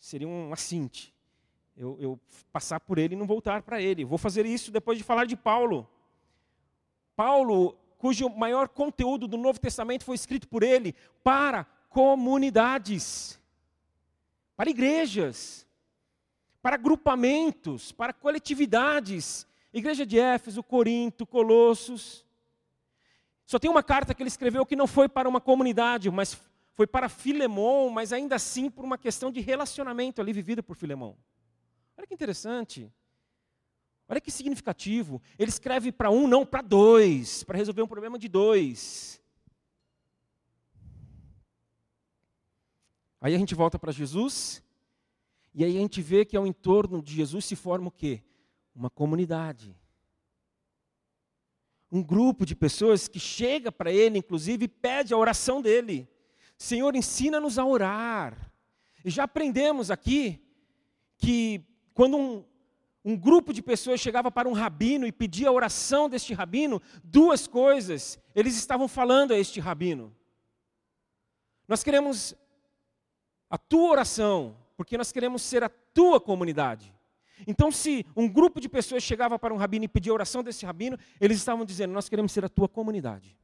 Seria 0.00 0.26
um 0.26 0.52
assinte. 0.52 1.14
Eu, 1.76 1.96
eu 2.00 2.20
passar 2.50 2.80
por 2.80 2.98
ele 2.98 3.14
e 3.14 3.18
não 3.18 3.26
voltar 3.26 3.62
para 3.62 3.80
ele. 3.80 4.04
Vou 4.04 4.18
fazer 4.18 4.44
isso 4.44 4.72
depois 4.72 4.98
de 4.98 5.04
falar 5.04 5.26
de 5.26 5.36
Paulo. 5.36 5.88
Paulo, 7.14 7.78
cujo 7.98 8.28
maior 8.30 8.68
conteúdo 8.68 9.28
do 9.28 9.36
Novo 9.36 9.60
Testamento 9.60 10.04
foi 10.04 10.16
escrito 10.16 10.48
por 10.48 10.62
ele 10.62 10.94
para 11.22 11.64
comunidades, 11.88 13.40
para 14.56 14.70
igrejas, 14.70 15.66
para 16.62 16.74
agrupamentos, 16.74 17.92
para 17.92 18.12
coletividades. 18.12 19.46
Igreja 19.72 20.06
de 20.06 20.18
Éfeso, 20.18 20.62
Corinto, 20.62 21.26
Colossos. 21.26 22.24
Só 23.44 23.58
tem 23.58 23.70
uma 23.70 23.82
carta 23.82 24.14
que 24.14 24.22
ele 24.22 24.28
escreveu 24.28 24.64
que 24.66 24.74
não 24.74 24.86
foi 24.86 25.08
para 25.08 25.28
uma 25.28 25.40
comunidade, 25.40 26.10
mas 26.10 26.40
foi 26.72 26.86
para 26.86 27.08
Filemão, 27.08 27.90
mas 27.90 28.12
ainda 28.12 28.36
assim 28.36 28.68
por 28.68 28.84
uma 28.84 28.98
questão 28.98 29.30
de 29.30 29.40
relacionamento 29.40 30.20
ali 30.20 30.32
vivido 30.32 30.62
por 30.62 30.74
Filemão. 30.74 31.16
Olha 31.96 32.06
que 32.06 32.14
interessante. 32.14 32.90
Olha 34.08 34.20
que 34.20 34.30
significativo. 34.30 35.20
Ele 35.38 35.50
escreve 35.50 35.92
para 35.92 36.10
um, 36.10 36.26
não 36.26 36.44
para 36.46 36.62
dois, 36.62 37.42
para 37.44 37.56
resolver 37.56 37.82
um 37.82 37.86
problema 37.86 38.18
de 38.18 38.28
dois. 38.28 39.20
Aí 43.20 43.34
a 43.34 43.38
gente 43.38 43.54
volta 43.54 43.78
para 43.78 43.92
Jesus, 43.92 44.62
e 45.54 45.64
aí 45.64 45.76
a 45.76 45.80
gente 45.80 46.02
vê 46.02 46.24
que 46.24 46.36
ao 46.36 46.46
entorno 46.46 47.02
de 47.02 47.14
Jesus 47.14 47.44
se 47.44 47.56
forma 47.56 47.88
o 47.88 47.90
quê? 47.90 48.22
Uma 48.74 48.90
comunidade. 48.90 49.74
Um 51.90 52.02
grupo 52.02 52.44
de 52.44 52.54
pessoas 52.54 53.08
que 53.08 53.18
chega 53.18 53.72
para 53.72 53.90
ele, 53.90 54.18
inclusive, 54.18 54.66
e 54.66 54.68
pede 54.68 55.14
a 55.14 55.16
oração 55.16 55.62
dele. 55.62 56.08
Senhor, 56.58 56.94
ensina-nos 56.94 57.58
a 57.58 57.64
orar. 57.64 58.52
E 59.04 59.10
já 59.10 59.24
aprendemos 59.24 59.90
aqui 59.90 60.42
que 61.16 61.64
quando 61.94 62.16
um, 62.18 62.44
um 63.04 63.16
grupo 63.16 63.52
de 63.52 63.62
pessoas 63.62 64.00
chegava 64.00 64.30
para 64.30 64.48
um 64.48 64.52
rabino 64.52 65.06
e 65.06 65.12
pedia 65.12 65.48
a 65.48 65.52
oração 65.52 66.08
deste 66.08 66.34
rabino, 66.34 66.82
duas 67.02 67.46
coisas 67.46 68.18
eles 68.34 68.56
estavam 68.56 68.88
falando 68.88 69.32
a 69.32 69.38
este 69.38 69.60
rabino. 69.60 70.14
Nós 71.66 71.82
queremos 71.82 72.34
a 73.48 73.58
tua 73.58 73.90
oração, 73.90 74.56
porque 74.76 74.96
nós 74.98 75.12
queremos 75.12 75.42
ser 75.42 75.62
a 75.62 75.68
tua 75.68 76.20
comunidade. 76.20 76.94
Então, 77.46 77.70
se 77.70 78.06
um 78.16 78.28
grupo 78.28 78.60
de 78.60 78.68
pessoas 78.68 79.02
chegava 79.02 79.38
para 79.38 79.52
um 79.52 79.56
rabino 79.56 79.84
e 79.84 79.88
pedia 79.88 80.12
oração 80.12 80.42
desse 80.42 80.64
rabino, 80.64 80.98
eles 81.20 81.38
estavam 81.38 81.64
dizendo: 81.64 81.92
Nós 81.92 82.08
queremos 82.08 82.32
ser 82.32 82.44
a 82.44 82.48
tua 82.48 82.68
comunidade, 82.68 83.36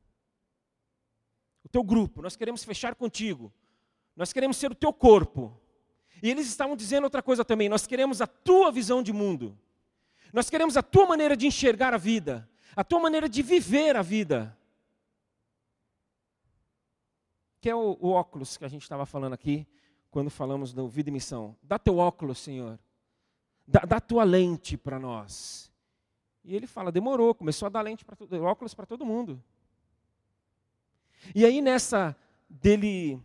o 1.65 1.69
teu 1.69 1.83
grupo, 1.83 2.23
nós 2.23 2.37
queremos 2.37 2.65
fechar 2.65 2.95
contigo, 2.95 3.53
nós 4.17 4.33
queremos 4.33 4.57
ser 4.57 4.71
o 4.71 4.75
teu 4.75 4.93
corpo. 4.93 5.59
E 6.23 6.31
eles 6.31 6.47
estavam 6.47 6.77
dizendo 6.77 7.05
outra 7.05 7.23
coisa 7.23 7.45
também: 7.45 7.69
nós 7.69 7.87
queremos 7.87 8.21
a 8.21 8.27
tua 8.27 8.71
visão 8.71 9.03
de 9.03 9.13
mundo. 9.13 9.59
Nós 10.33 10.49
queremos 10.49 10.77
a 10.77 10.83
tua 10.83 11.07
maneira 11.07 11.37
de 11.37 11.47
enxergar 11.47 11.93
a 11.93 11.99
vida, 11.99 12.49
a 12.75 12.83
tua 12.83 12.99
maneira 12.99 13.29
de 13.29 13.43
viver 13.43 13.97
a 13.97 14.03
vida. 14.03 14.57
Que 17.61 17.69
é 17.69 17.75
o, 17.75 17.99
o 18.01 18.09
óculos 18.11 18.57
que 18.57 18.65
a 18.65 18.69
gente 18.69 18.83
estava 18.83 19.05
falando 19.05 19.35
aqui, 19.35 19.67
quando 20.13 20.31
falamos 20.31 20.73
do 20.73 20.87
Vida 20.87 21.11
e 21.11 21.13
Missão. 21.13 21.57
Dá 21.61 21.77
teu 21.77 21.99
óculos, 21.99 22.39
Senhor. 22.39 22.79
Dá, 23.67 23.81
dá 23.81 23.99
tua 23.99 24.23
lente 24.23 24.77
para 24.77 25.01
nós. 25.01 25.73
E 26.45 26.55
ele 26.55 26.69
fala, 26.69 26.93
demorou, 26.93 27.35
começou 27.35 27.67
a 27.67 27.69
dar 27.69 27.83
lente 27.83 28.05
para 28.05 28.17
óculos 28.41 28.75
para 28.75 28.87
todo 28.87 29.05
mundo. 29.05 29.43
E 31.35 31.45
aí 31.45 31.61
nessa 31.61 32.17
dele 32.49 33.21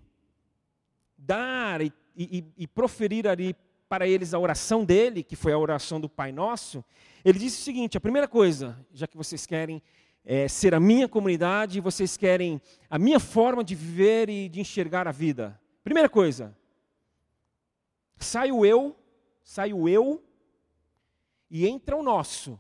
dar 1.15 1.82
e 1.82 1.91
e, 2.17 2.44
e, 2.58 2.67
proferir 2.67 3.27
ali 3.27 3.56
para 3.88 4.08
eles 4.08 4.34
a 4.34 4.39
oração 4.39 4.84
dele, 4.84 5.22
que 5.22 5.36
foi 5.36 5.53
a 5.53 5.58
oração 5.58 6.01
do 6.01 6.10
Pai 6.10 6.32
Nosso, 6.32 6.84
ele 7.24 7.38
disse 7.38 7.62
o 7.62 7.63
seguinte: 7.63 7.96
a 7.96 8.01
primeira 8.01 8.27
coisa, 8.27 8.75
já 8.91 9.06
que 9.06 9.15
vocês 9.15 9.46
querem 9.46 9.82
é, 10.25 10.48
ser 10.48 10.74
a 10.74 10.79
minha 10.79 11.08
comunidade, 11.08 11.79
vocês 11.79 12.17
querem 12.17 12.60
a 12.89 12.98
minha 12.98 13.20
forma 13.20 13.63
de 13.63 13.75
viver 13.75 14.29
e 14.29 14.50
de 14.50 14.60
enxergar 14.60 15.08
a 15.08 15.12
vida. 15.12 15.60
Primeira 15.84 16.10
coisa, 16.10 16.58
sai 18.17 18.51
o 18.51 18.65
eu, 18.65 18.95
sai 19.43 19.74
o 19.74 19.88
eu 19.88 20.24
e 21.50 21.67
entra 21.67 21.95
o 21.95 22.03
nosso. 22.03 22.59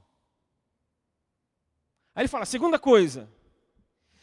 Aí 2.15 2.21
ele 2.21 2.27
fala: 2.27 2.45
segunda 2.45 2.79
coisa, 2.79 3.29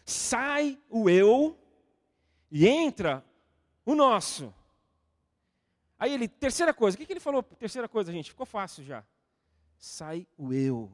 sai 0.05 0.81
o 0.89 1.09
eu 1.09 1.59
e 2.51 2.67
entra 2.67 3.25
o 3.85 3.95
nosso. 3.95 4.53
Aí 5.99 6.13
ele, 6.13 6.29
terceira 6.29 6.75
coisa, 6.75 6.97
o 6.97 6.99
que, 6.99 7.07
que 7.07 7.13
ele 7.13 7.21
falou? 7.21 7.43
Terceira 7.43 7.89
coisa, 7.89 8.13
gente, 8.13 8.31
ficou 8.31 8.45
fácil 8.45 8.85
já. 8.85 9.05
Sai 9.79 10.27
o 10.37 10.53
eu, 10.53 10.91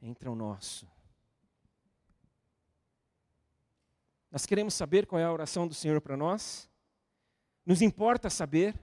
entra 0.00 0.30
o 0.30 0.34
nosso. 0.34 0.88
Nós 4.30 4.44
queremos 4.44 4.74
saber 4.74 5.06
qual 5.06 5.18
é 5.18 5.24
a 5.24 5.32
oração 5.32 5.66
do 5.66 5.74
Senhor 5.74 6.00
para 6.00 6.16
nós? 6.16 6.68
Nos 7.64 7.82
importa 7.82 8.28
saber? 8.28 8.78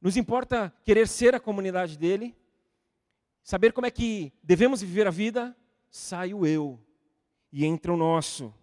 Nos 0.00 0.16
importa 0.16 0.72
querer 0.84 1.06
ser 1.06 1.34
a 1.34 1.40
comunidade 1.40 1.98
dele? 1.98 2.34
Saber 3.42 3.72
como 3.72 3.86
é 3.86 3.90
que 3.90 4.32
devemos 4.42 4.80
viver 4.80 5.06
a 5.06 5.10
vida? 5.10 5.56
Sai 5.90 6.32
o 6.32 6.46
eu 6.46 6.80
e 7.52 7.64
entra 7.64 7.92
o 7.92 7.96
nosso. 7.96 8.54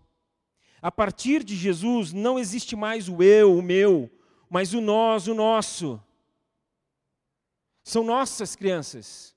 A 0.81 0.91
partir 0.91 1.43
de 1.43 1.55
Jesus 1.55 2.13
não 2.13 2.39
existe 2.39 2.75
mais 2.75 3.09
o 3.09 3.21
eu, 3.21 3.57
o 3.57 3.61
meu, 3.61 4.09
mas 4.49 4.73
o 4.73 4.81
nós, 4.81 5.27
o 5.27 5.33
nosso. 5.33 6.01
São 7.83 8.03
nossas 8.03 8.55
crianças. 8.55 9.35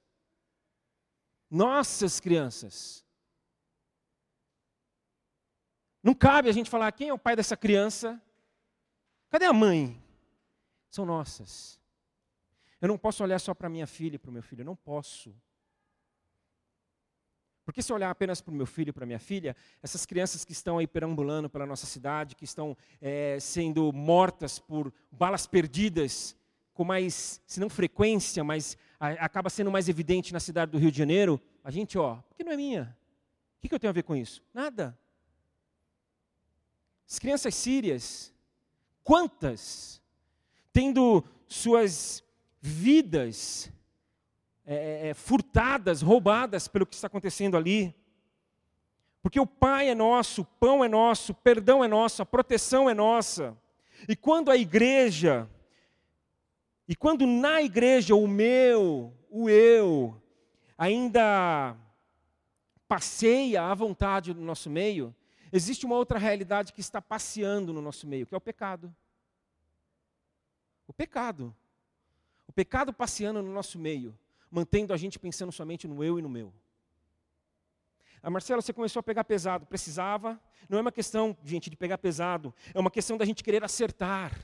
Nossas 1.51 2.21
crianças. 2.21 3.05
Não 6.03 6.15
cabe 6.15 6.49
a 6.49 6.53
gente 6.53 6.71
falar 6.71 6.93
quem 6.93 7.09
é 7.09 7.13
o 7.13 7.19
pai 7.19 7.37
dessa 7.37 7.57
criança. 7.57 8.21
Cadê 9.29 9.47
a 9.47 9.53
mãe? 9.53 10.01
São 10.91 11.05
nossas. 11.05 11.80
Eu 12.81 12.89
não 12.89 12.97
posso 12.97 13.23
olhar 13.23 13.39
só 13.39 13.55
para 13.55 13.69
minha 13.69 13.87
filha 13.87 14.17
e 14.17 14.19
para 14.19 14.31
o 14.31 14.33
meu 14.33 14.43
filho, 14.43 14.63
eu 14.63 14.67
não 14.67 14.77
posso. 14.77 15.35
Porque 17.65 17.83
se 17.83 17.93
eu 17.93 17.97
olhar 17.97 18.11
apenas 18.11 18.41
para 18.41 18.53
o 18.53 18.57
meu 18.57 18.67
filho 18.67 18.89
e 18.89 18.93
para 18.93 19.07
minha 19.07 19.19
filha, 19.19 19.55
essas 19.83 20.07
crianças 20.07 20.45
que 20.45 20.53
estão 20.53 20.79
aí 20.79 20.87
perambulando 20.87 21.49
pela 21.49 21.67
nossa 21.67 21.87
cidade, 21.87 22.35
que 22.35 22.45
estão 22.45 22.77
é, 23.01 23.39
sendo 23.39 23.93
mortas 23.93 24.59
por 24.59 24.93
balas 25.11 25.47
perdidas, 25.47 26.35
com 26.73 26.83
mais, 26.83 27.41
se 27.47 27.61
não 27.61 27.69
frequência, 27.69 28.43
mas 28.43 28.77
a, 28.99 29.11
acaba 29.25 29.51
sendo 29.51 29.71
mais 29.71 29.89
evidente 29.89 30.33
na 30.33 30.41
cidade 30.41 30.73
do 30.73 30.79
Rio 30.79 30.91
de 30.91 30.99
Janeiro, 30.99 31.41
a 31.63 31.71
gente, 31.71 31.99
ó, 31.99 32.17
por 32.17 32.37
que 32.37 32.43
não 32.43 32.53
é 32.53 32.57
minha? 32.57 32.97
O 33.59 33.61
que, 33.61 33.69
que 33.69 33.75
eu 33.75 33.79
tenho 33.79 33.91
a 33.91 33.95
ver 33.95 34.03
com 34.03 34.17
isso? 34.17 34.43
Nada. 34.55 34.99
As 37.09 37.19
crianças 37.19 37.55
sírias, 37.55 38.33
quantas, 39.05 40.01
tendo 40.73 41.23
suas 41.47 42.25
vidas 42.61 43.73
é, 44.65 44.75
é, 44.75 45.09
é, 45.09 45.15
furtadas, 45.15 46.03
roubadas 46.03 46.69
pelo 46.69 46.87
que 46.87 46.95
está 46.95 47.07
acontecendo 47.07 47.57
ali. 47.57 47.95
Porque 49.23 49.41
o 49.41 49.47
Pai 49.47 49.89
é 49.89 49.95
nosso, 49.95 50.43
o 50.43 50.45
pão 50.45 50.85
é 50.85 50.89
nosso, 50.89 51.33
o 51.33 51.35
perdão 51.35 51.83
é 51.83 51.89
nosso, 51.89 52.23
a 52.23 52.27
proteção 52.27 52.89
é 52.89 52.95
nossa. 52.95 53.57
E 54.09 54.15
quando 54.15 54.51
a 54.51 54.57
igreja, 54.57 55.49
e 56.89 56.95
quando 56.95 57.27
na 57.27 57.63
igreja 57.63 58.15
o 58.15 58.27
meu, 58.27 59.13
o 59.29 59.49
eu, 59.49 60.21
ainda 60.77 61.77
passeia 62.89 63.65
à 63.65 63.75
vontade 63.75 64.33
no 64.33 64.41
nosso 64.41 64.71
meio, 64.71 65.15
existe 65.53 65.85
uma 65.85 65.97
outra 65.97 66.19
realidade 66.19 66.73
que 66.73 66.81
está 66.81 67.01
passeando 67.03 67.73
no 67.73 67.83
nosso 67.83 68.07
meio, 68.07 68.27
que 68.27 68.35
é 68.35 68.39
o 68.39 68.41
pecado. 68.41 68.95
O 70.87 70.93
pecado. 70.93 71.55
O 72.51 72.53
pecado 72.53 72.93
passeando 72.93 73.41
no 73.41 73.53
nosso 73.53 73.79
meio 73.79 74.13
mantendo 74.51 74.93
a 74.93 74.97
gente 74.97 75.21
pensando 75.21 75.53
somente 75.53 75.87
no 75.87 76.03
eu 76.03 76.19
e 76.19 76.23
no 76.23 76.29
meu. 76.29 76.53
A 78.21 78.27
ah, 78.27 78.31
Marcela, 78.31 78.61
você 78.61 78.73
começou 78.73 78.99
a 78.99 79.05
pegar 79.05 79.23
pesado. 79.23 79.65
Precisava. 79.67 80.37
Não 80.69 80.77
é 80.77 80.81
uma 80.81 80.91
questão, 80.91 81.37
gente, 81.45 81.71
de 81.71 81.77
pegar 81.77 81.97
pesado. 81.97 82.53
É 82.75 82.81
uma 82.81 82.91
questão 82.91 83.17
da 83.17 83.25
gente 83.25 83.45
querer 83.45 83.63
acertar. 83.63 84.37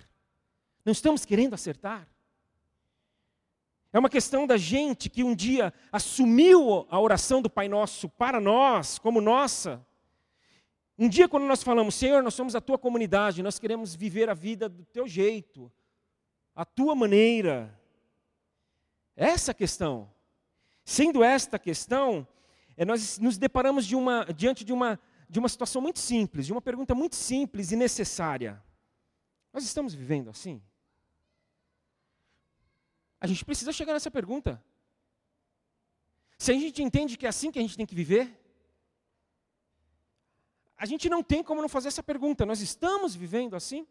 Não 0.85 0.93
estamos 0.93 1.25
querendo 1.25 1.55
acertar. 1.55 2.07
É 3.93 3.99
uma 3.99 4.09
questão 4.09 4.47
da 4.47 4.57
gente 4.57 5.11
que 5.11 5.25
um 5.25 5.35
dia 5.35 5.75
assumiu 5.91 6.87
a 6.89 7.01
oração 7.01 7.43
do 7.43 7.51
Pai 7.51 7.67
Nosso 7.67 8.09
para 8.09 8.41
nós, 8.41 9.01
como 9.01 9.21
nossa. 9.21 9.85
Um 10.97 11.09
dia, 11.09 11.29
quando 11.29 11.45
nós 11.45 11.61
falamos, 11.61 11.97
Senhor, 11.97 12.23
nós 12.23 12.35
somos 12.35 12.55
a 12.55 12.61
tua 12.61 12.79
comunidade, 12.79 13.43
nós 13.43 13.59
queremos 13.59 13.97
viver 13.97 14.31
a 14.31 14.35
vida 14.35 14.69
do 14.69 14.85
teu 14.85 15.09
jeito, 15.09 15.73
a 16.55 16.65
tua 16.65 16.95
maneira. 16.95 17.77
Essa 19.17 19.55
questão. 19.55 20.13
Sendo 20.85 21.25
esta 21.25 21.59
questão, 21.59 22.29
é, 22.77 22.85
nós 22.85 23.19
nos 23.19 23.39
deparamos 23.39 23.87
de 23.87 23.97
uma, 23.97 24.25
diante 24.27 24.65
de 24.65 24.73
uma, 24.73 25.01
de 25.29 25.39
uma 25.39 25.49
situação 25.49 25.81
muito 25.81 25.99
simples, 25.99 26.47
de 26.47 26.53
uma 26.53 26.63
pergunta 26.63 26.95
muito 26.95 27.17
simples 27.17 27.73
e 27.73 27.77
necessária. 27.77 28.63
Nós 29.53 29.65
estamos 29.65 29.95
vivendo 29.95 30.29
assim? 30.29 30.63
A 33.19 33.27
gente 33.27 33.45
precisa 33.45 33.73
chegar 33.73 33.95
nessa 33.95 34.11
pergunta. 34.11 34.63
Se 36.39 36.53
a 36.53 36.55
gente 36.55 36.83
entende 36.83 37.17
que 37.17 37.25
é 37.25 37.31
assim 37.31 37.51
que 37.51 37.59
a 37.59 37.63
gente 37.63 37.77
tem 37.77 37.87
que 37.87 37.95
viver, 37.95 38.39
a 40.77 40.85
gente 40.85 41.09
não 41.09 41.23
tem 41.23 41.43
como 41.43 41.63
não 41.63 41.69
fazer 41.69 41.89
essa 41.89 42.03
pergunta. 42.03 42.45
Nós 42.45 42.61
estamos 42.61 43.15
vivendo 43.15 43.57
assim? 43.57 43.87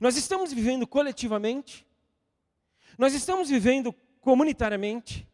Nós 0.00 0.16
estamos 0.16 0.52
vivendo 0.52 0.86
coletivamente, 0.86 1.86
nós 2.98 3.14
estamos 3.14 3.48
vivendo 3.48 3.92
comunitariamente, 4.20 5.28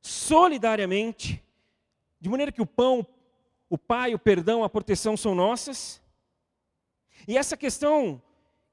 solidariamente, 0.00 1.42
de 2.20 2.28
maneira 2.28 2.52
que 2.52 2.62
o 2.62 2.66
pão, 2.66 3.06
o 3.68 3.76
pai, 3.76 4.14
o 4.14 4.18
perdão, 4.18 4.64
a 4.64 4.68
proteção 4.68 5.16
são 5.16 5.34
nossas. 5.34 6.02
E 7.26 7.36
essa 7.36 7.56
questão 7.56 8.22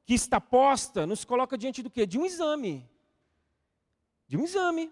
que 0.06 0.13
está 0.13 0.39
posta 0.39 1.06
nos 1.06 1.23
coloca 1.26 1.58
diante 1.58 1.82
do 1.82 1.89
quê? 1.89 2.06
De 2.06 2.17
um 2.17 2.26
exame. 2.26 2.89
De 4.28 4.38
um 4.38 4.43
exame. 4.43 4.91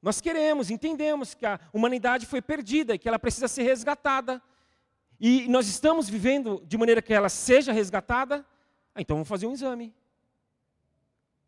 Nós 0.00 0.20
queremos, 0.20 0.70
entendemos 0.70 1.34
que 1.34 1.46
a 1.46 1.60
humanidade 1.72 2.26
foi 2.26 2.42
perdida 2.42 2.94
e 2.94 2.98
que 2.98 3.08
ela 3.08 3.18
precisa 3.18 3.46
ser 3.46 3.62
resgatada. 3.62 4.42
E 5.20 5.46
nós 5.48 5.68
estamos 5.68 6.08
vivendo 6.08 6.60
de 6.66 6.76
maneira 6.76 7.00
que 7.00 7.14
ela 7.14 7.28
seja 7.28 7.72
resgatada? 7.72 8.44
Ah, 8.94 9.00
então 9.00 9.16
vamos 9.16 9.28
fazer 9.28 9.46
um 9.46 9.52
exame. 9.52 9.94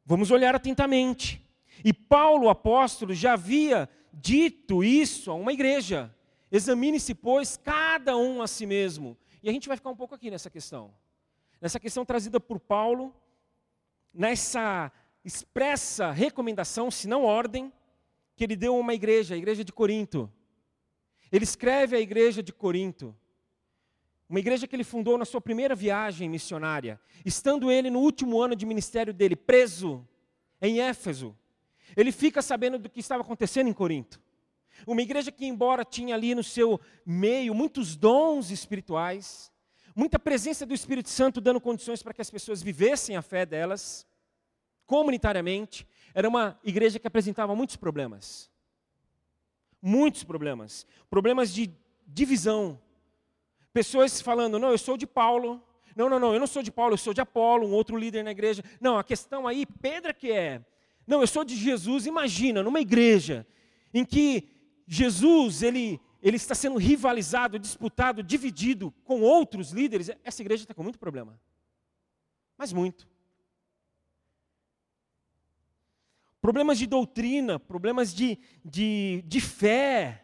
Vamos 0.04 0.30
olhar 0.30 0.54
atentamente. 0.54 1.44
E 1.84 1.92
Paulo, 1.92 2.48
apóstolo, 2.48 3.14
já 3.14 3.32
havia 3.34 3.88
dito 4.12 4.84
isso 4.84 5.30
a 5.30 5.34
uma 5.34 5.52
igreja. 5.52 6.14
Examine-se, 6.50 7.14
pois, 7.14 7.56
cada 7.56 8.16
um 8.16 8.40
a 8.40 8.46
si 8.46 8.66
mesmo. 8.66 9.16
E 9.42 9.48
a 9.48 9.52
gente 9.52 9.68
vai 9.68 9.76
ficar 9.76 9.90
um 9.90 9.96
pouco 9.96 10.14
aqui 10.14 10.30
nessa 10.30 10.48
questão. 10.48 10.94
Nessa 11.60 11.80
questão 11.80 12.04
trazida 12.04 12.38
por 12.38 12.60
Paulo, 12.60 13.14
nessa 14.12 14.92
expressa 15.24 16.10
recomendação, 16.10 16.90
se 16.90 17.08
não 17.08 17.24
ordem, 17.24 17.72
que 18.36 18.44
ele 18.44 18.56
deu 18.56 18.74
a 18.74 18.78
uma 18.78 18.94
igreja, 18.94 19.34
a 19.34 19.38
igreja 19.38 19.64
de 19.64 19.72
Corinto. 19.72 20.30
Ele 21.32 21.44
escreve 21.44 21.96
à 21.96 22.00
igreja 22.00 22.42
de 22.42 22.52
Corinto, 22.52 23.16
uma 24.28 24.38
igreja 24.38 24.66
que 24.66 24.74
ele 24.74 24.84
fundou 24.84 25.18
na 25.18 25.24
sua 25.24 25.40
primeira 25.40 25.74
viagem 25.74 26.28
missionária, 26.28 27.00
estando 27.24 27.70
ele 27.70 27.90
no 27.90 28.00
último 28.00 28.40
ano 28.40 28.56
de 28.56 28.64
ministério 28.64 29.12
dele, 29.12 29.36
preso 29.36 30.06
em 30.60 30.80
Éfeso. 30.80 31.36
Ele 31.96 32.10
fica 32.10 32.40
sabendo 32.40 32.78
do 32.78 32.88
que 32.88 33.00
estava 33.00 33.22
acontecendo 33.22 33.68
em 33.68 33.72
Corinto. 33.72 34.20
Uma 34.86 35.02
igreja 35.02 35.30
que, 35.30 35.46
embora 35.46 35.84
tinha 35.84 36.14
ali 36.14 36.34
no 36.34 36.42
seu 36.42 36.80
meio 37.06 37.54
muitos 37.54 37.94
dons 37.96 38.50
espirituais, 38.50 39.52
muita 39.94 40.18
presença 40.18 40.66
do 40.66 40.74
Espírito 40.74 41.08
Santo 41.08 41.40
dando 41.40 41.60
condições 41.60 42.02
para 42.02 42.12
que 42.12 42.20
as 42.20 42.30
pessoas 42.30 42.62
vivessem 42.62 43.16
a 43.16 43.22
fé 43.22 43.46
delas, 43.46 44.06
comunitariamente, 44.86 45.86
era 46.12 46.28
uma 46.28 46.58
igreja 46.64 46.98
que 46.98 47.06
apresentava 47.06 47.54
muitos 47.54 47.76
problemas. 47.76 48.50
Muitos 49.80 50.24
problemas. 50.24 50.86
Problemas 51.08 51.52
de 51.52 51.70
divisão. 52.06 52.80
Pessoas 53.74 54.20
falando, 54.20 54.56
não, 54.56 54.70
eu 54.70 54.78
sou 54.78 54.96
de 54.96 55.04
Paulo. 55.04 55.60
Não, 55.96 56.08
não, 56.08 56.20
não, 56.20 56.32
eu 56.32 56.38
não 56.38 56.46
sou 56.46 56.62
de 56.62 56.70
Paulo, 56.70 56.94
eu 56.94 56.98
sou 56.98 57.12
de 57.12 57.20
Apolo, 57.20 57.66
um 57.66 57.72
outro 57.72 57.96
líder 57.96 58.22
na 58.22 58.30
igreja. 58.30 58.62
Não, 58.80 58.96
a 58.96 59.02
questão 59.02 59.48
aí, 59.48 59.66
Pedro 59.66 60.14
que 60.14 60.30
é. 60.30 60.64
Não, 61.04 61.20
eu 61.20 61.26
sou 61.26 61.44
de 61.44 61.56
Jesus. 61.56 62.06
Imagina, 62.06 62.62
numa 62.62 62.80
igreja 62.80 63.44
em 63.92 64.04
que 64.04 64.48
Jesus, 64.86 65.64
ele, 65.64 66.00
ele 66.22 66.36
está 66.36 66.54
sendo 66.54 66.78
rivalizado, 66.78 67.58
disputado, 67.58 68.22
dividido 68.22 68.94
com 69.04 69.22
outros 69.22 69.72
líderes, 69.72 70.08
essa 70.22 70.40
igreja 70.40 70.62
está 70.62 70.72
com 70.72 70.84
muito 70.84 70.98
problema. 70.98 71.36
Mas 72.56 72.72
muito. 72.72 73.08
Problemas 76.40 76.78
de 76.78 76.86
doutrina, 76.86 77.58
problemas 77.58 78.14
de, 78.14 78.38
de, 78.64 79.24
de 79.26 79.40
fé, 79.40 80.23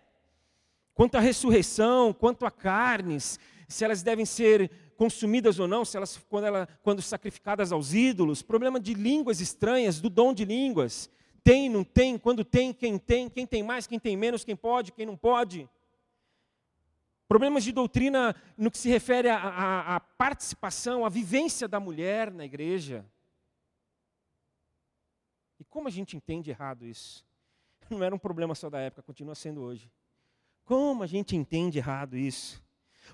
quanto 1.01 1.15
à 1.15 1.21
ressurreição, 1.21 2.13
quanto 2.13 2.45
a 2.45 2.51
carnes, 2.51 3.41
se 3.67 3.83
elas 3.87 4.03
devem 4.03 4.27
ser 4.27 4.71
consumidas 4.99 5.59
ou 5.59 5.67
não, 5.67 5.83
se 5.83 5.97
elas 5.97 6.19
quando, 6.29 6.45
ela, 6.45 6.69
quando 6.83 7.01
sacrificadas 7.01 7.73
aos 7.73 7.95
ídolos, 7.95 8.43
problema 8.43 8.79
de 8.79 8.93
línguas 8.93 9.41
estranhas, 9.41 9.99
do 9.99 10.11
dom 10.11 10.35
de 10.35 10.45
línguas, 10.45 11.09
tem, 11.43 11.71
não 11.71 11.83
tem, 11.83 12.19
quando 12.19 12.45
tem, 12.45 12.71
quem 12.75 12.99
tem, 12.99 13.31
quem 13.31 13.47
tem 13.47 13.63
mais, 13.63 13.87
quem 13.87 13.99
tem 13.99 14.15
menos, 14.15 14.45
quem 14.45 14.55
pode, 14.55 14.93
quem 14.93 15.07
não 15.07 15.17
pode. 15.17 15.67
Problemas 17.27 17.65
de 17.65 17.73
doutrina 17.73 18.37
no 18.55 18.71
que 18.71 18.77
se 18.77 18.91
refere 18.91 19.31
à 19.31 20.03
participação, 20.19 21.07
à 21.07 21.09
vivência 21.09 21.67
da 21.67 21.81
mulher 21.81 22.31
na 22.31 22.45
igreja. 22.45 23.07
E 25.59 25.65
como 25.65 25.89
a 25.89 25.91
gente 25.91 26.15
entende 26.15 26.51
errado 26.51 26.85
isso? 26.85 27.25
Não 27.89 28.05
era 28.05 28.15
um 28.15 28.19
problema 28.19 28.55
só 28.55 28.69
da 28.69 28.81
época, 28.81 29.03
continua 29.03 29.35
sendo 29.35 29.63
hoje. 29.63 29.91
Como 30.71 31.03
a 31.03 31.07
gente 31.09 31.35
entende 31.35 31.79
errado 31.79 32.17
isso? 32.17 32.63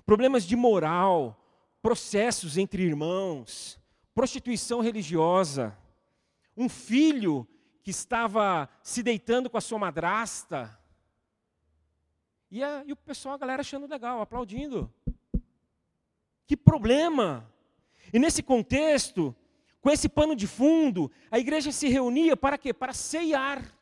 Problemas 0.05 0.43
de 0.43 0.55
moral, 0.55 1.43
processos 1.81 2.55
entre 2.55 2.83
irmãos, 2.83 3.79
prostituição 4.13 4.79
religiosa, 4.79 5.75
um 6.55 6.69
filho 6.69 7.47
que 7.81 7.89
estava 7.89 8.69
se 8.83 9.01
deitando 9.01 9.49
com 9.49 9.57
a 9.57 9.61
sua 9.61 9.79
madrasta. 9.79 10.79
E, 12.51 12.63
a, 12.63 12.83
e 12.85 12.91
o 12.91 12.95
pessoal, 12.95 13.33
a 13.33 13.39
galera 13.39 13.61
achando 13.61 13.87
legal, 13.87 14.21
aplaudindo. 14.21 14.93
Que 16.45 16.55
problema! 16.55 17.51
E 18.13 18.19
nesse 18.19 18.43
contexto, 18.43 19.35
com 19.81 19.89
esse 19.89 20.07
pano 20.07 20.35
de 20.35 20.45
fundo, 20.45 21.11
a 21.31 21.39
igreja 21.39 21.71
se 21.71 21.87
reunia 21.87 22.37
para 22.37 22.55
quê? 22.55 22.71
Para 22.71 22.93
ceiar. 22.93 23.75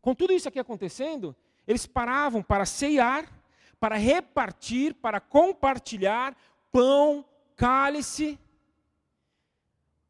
Com 0.00 0.14
tudo 0.14 0.32
isso 0.32 0.48
aqui 0.48 0.58
acontecendo, 0.58 1.36
eles 1.68 1.84
paravam 1.84 2.42
para 2.42 2.64
ceiar, 2.64 3.30
para 3.78 3.94
repartir, 3.96 4.94
para 4.94 5.20
compartilhar 5.20 6.34
pão, 6.72 7.22
cálice. 7.54 8.38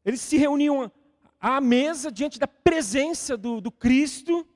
Eles 0.05 0.21
se 0.21 0.37
reuniam 0.37 0.89
à 1.37 1.59
mesa 1.59 2.09
diante 2.09 2.39
da 2.39 2.47
presença 2.47 3.35
do, 3.35 3.59
do 3.59 3.69
Cristo. 3.69 4.47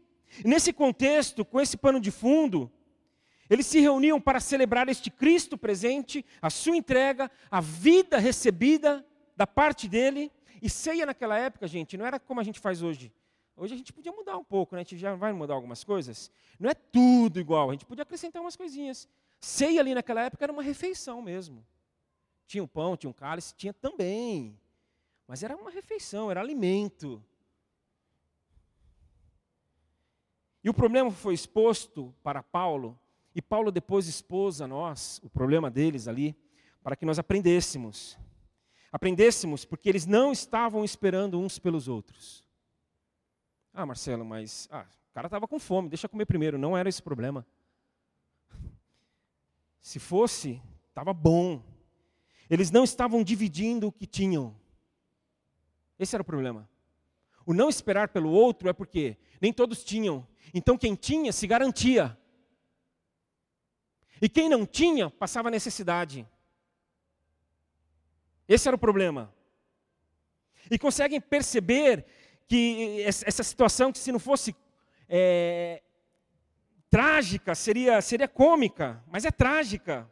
E 0.43 0.47
nesse 0.47 0.71
contexto, 0.71 1.43
com 1.43 1.59
esse 1.59 1.75
pano 1.75 1.99
de 1.99 2.09
fundo, 2.09 2.71
eles 3.49 3.65
se 3.65 3.81
reuniam 3.81 4.19
para 4.19 4.39
celebrar 4.39 4.87
este 4.87 5.11
Cristo 5.11 5.57
presente, 5.57 6.25
a 6.41 6.49
sua 6.49 6.77
entrega, 6.77 7.29
a 7.51 7.59
vida 7.59 8.17
recebida 8.17 9.05
da 9.35 9.45
parte 9.45 9.89
dele. 9.89 10.31
E 10.61 10.69
ceia 10.69 11.05
naquela 11.05 11.37
época, 11.37 11.67
gente, 11.67 11.97
não 11.97 12.05
era 12.05 12.17
como 12.17 12.39
a 12.39 12.43
gente 12.43 12.61
faz 12.61 12.81
hoje. 12.81 13.11
Hoje 13.55 13.75
a 13.75 13.77
gente 13.77 13.93
podia 13.93 14.11
mudar 14.11 14.37
um 14.37 14.43
pouco, 14.43 14.75
né? 14.75 14.81
a 14.81 14.83
gente 14.83 14.97
já 14.97 15.15
vai 15.15 15.31
mudar 15.31 15.53
algumas 15.53 15.83
coisas. 15.83 16.31
Não 16.59 16.69
é 16.69 16.73
tudo 16.73 17.39
igual, 17.39 17.69
a 17.69 17.73
gente 17.73 17.85
podia 17.85 18.03
acrescentar 18.03 18.41
umas 18.41 18.55
coisinhas. 18.55 19.07
Ceia 19.39 19.79
ali 19.79 19.93
naquela 19.93 20.21
época 20.21 20.43
era 20.43 20.51
uma 20.51 20.63
refeição 20.63 21.21
mesmo. 21.21 21.65
Tinha 22.47 22.63
um 22.63 22.67
pão, 22.67 22.97
tinha 22.97 23.09
um 23.09 23.13
cálice, 23.13 23.53
tinha 23.53 23.73
também. 23.73 24.59
Mas 25.27 25.43
era 25.43 25.55
uma 25.55 25.69
refeição, 25.69 26.31
era 26.31 26.41
alimento. 26.41 27.23
E 30.63 30.69
o 30.69 30.73
problema 30.73 31.11
foi 31.11 31.33
exposto 31.33 32.13
para 32.23 32.41
Paulo, 32.41 32.97
e 33.35 33.41
Paulo 33.41 33.71
depois 33.71 34.07
expôs 34.07 34.61
a 34.61 34.67
nós 34.67 35.19
o 35.23 35.29
problema 35.29 35.69
deles 35.69 36.07
ali, 36.07 36.35
para 36.81 36.95
que 36.95 37.05
nós 37.05 37.19
aprendêssemos. 37.19 38.17
Aprendêssemos 38.91 39.65
porque 39.65 39.89
eles 39.89 40.05
não 40.05 40.31
estavam 40.31 40.83
esperando 40.85 41.39
uns 41.39 41.59
pelos 41.59 41.87
outros. 41.87 42.43
Ah, 43.73 43.85
Marcelo, 43.85 44.23
mas 44.23 44.67
ah, 44.71 44.85
o 45.09 45.13
cara 45.13 45.27
estava 45.27 45.47
com 45.47 45.59
fome, 45.59 45.89
deixa 45.89 46.07
comer 46.07 46.25
primeiro. 46.25 46.57
Não 46.57 46.77
era 46.77 46.87
esse 46.87 47.01
problema. 47.01 47.45
Se 49.81 49.99
fosse, 49.99 50.61
estava 50.89 51.11
bom. 51.11 51.63
Eles 52.49 52.69
não 52.69 52.83
estavam 52.83 53.23
dividindo 53.23 53.87
o 53.87 53.91
que 53.91 54.05
tinham. 54.05 54.55
Esse 55.97 56.15
era 56.15 56.21
o 56.21 56.25
problema. 56.25 56.69
O 57.45 57.53
não 57.53 57.67
esperar 57.67 58.09
pelo 58.09 58.29
outro 58.29 58.69
é 58.69 58.73
porque 58.73 59.17
nem 59.41 59.51
todos 59.51 59.83
tinham. 59.83 60.27
Então 60.53 60.77
quem 60.77 60.93
tinha 60.95 61.33
se 61.33 61.47
garantia. 61.47 62.17
E 64.21 64.29
quem 64.29 64.47
não 64.47 64.65
tinha 64.65 65.09
passava 65.09 65.49
necessidade. 65.49 66.27
Esse 68.47 68.67
era 68.67 68.75
o 68.75 68.79
problema. 68.79 69.33
E 70.69 70.77
conseguem 70.77 71.19
perceber 71.19 72.05
que 72.47 73.01
essa 73.01 73.43
situação, 73.43 73.91
que 73.91 73.99
se 73.99 74.11
não 74.11 74.19
fosse 74.19 74.55
é, 75.09 75.81
trágica, 76.89 77.55
seria, 77.55 78.01
seria 78.01 78.27
cômica, 78.27 79.03
mas 79.07 79.25
é 79.25 79.31
trágica. 79.31 80.09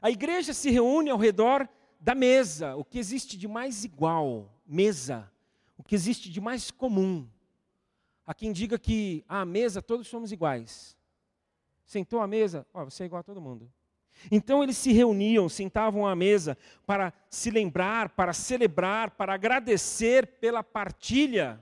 A 0.00 0.10
igreja 0.10 0.52
se 0.52 0.70
reúne 0.70 1.10
ao 1.10 1.18
redor 1.18 1.68
da 2.00 2.14
mesa, 2.14 2.76
o 2.76 2.84
que 2.84 2.98
existe 2.98 3.36
de 3.36 3.48
mais 3.48 3.84
igual, 3.84 4.52
mesa, 4.66 5.30
o 5.78 5.82
que 5.82 5.94
existe 5.94 6.30
de 6.30 6.40
mais 6.40 6.70
comum. 6.70 7.28
Há 8.26 8.34
quem 8.34 8.52
diga 8.52 8.78
que 8.78 9.24
à 9.28 9.44
mesa 9.44 9.82
todos 9.82 10.06
somos 10.06 10.32
iguais. 10.32 10.96
Sentou 11.86 12.20
à 12.20 12.26
mesa, 12.26 12.66
ó, 12.72 12.84
você 12.84 13.02
é 13.02 13.06
igual 13.06 13.20
a 13.20 13.22
todo 13.22 13.40
mundo. 13.40 13.70
Então 14.30 14.62
eles 14.62 14.76
se 14.76 14.92
reuniam, 14.92 15.48
sentavam 15.48 16.06
à 16.06 16.14
mesa 16.14 16.56
para 16.86 17.12
se 17.28 17.50
lembrar, 17.50 18.10
para 18.10 18.32
celebrar, 18.32 19.10
para 19.10 19.34
agradecer 19.34 20.26
pela 20.26 20.62
partilha, 20.62 21.60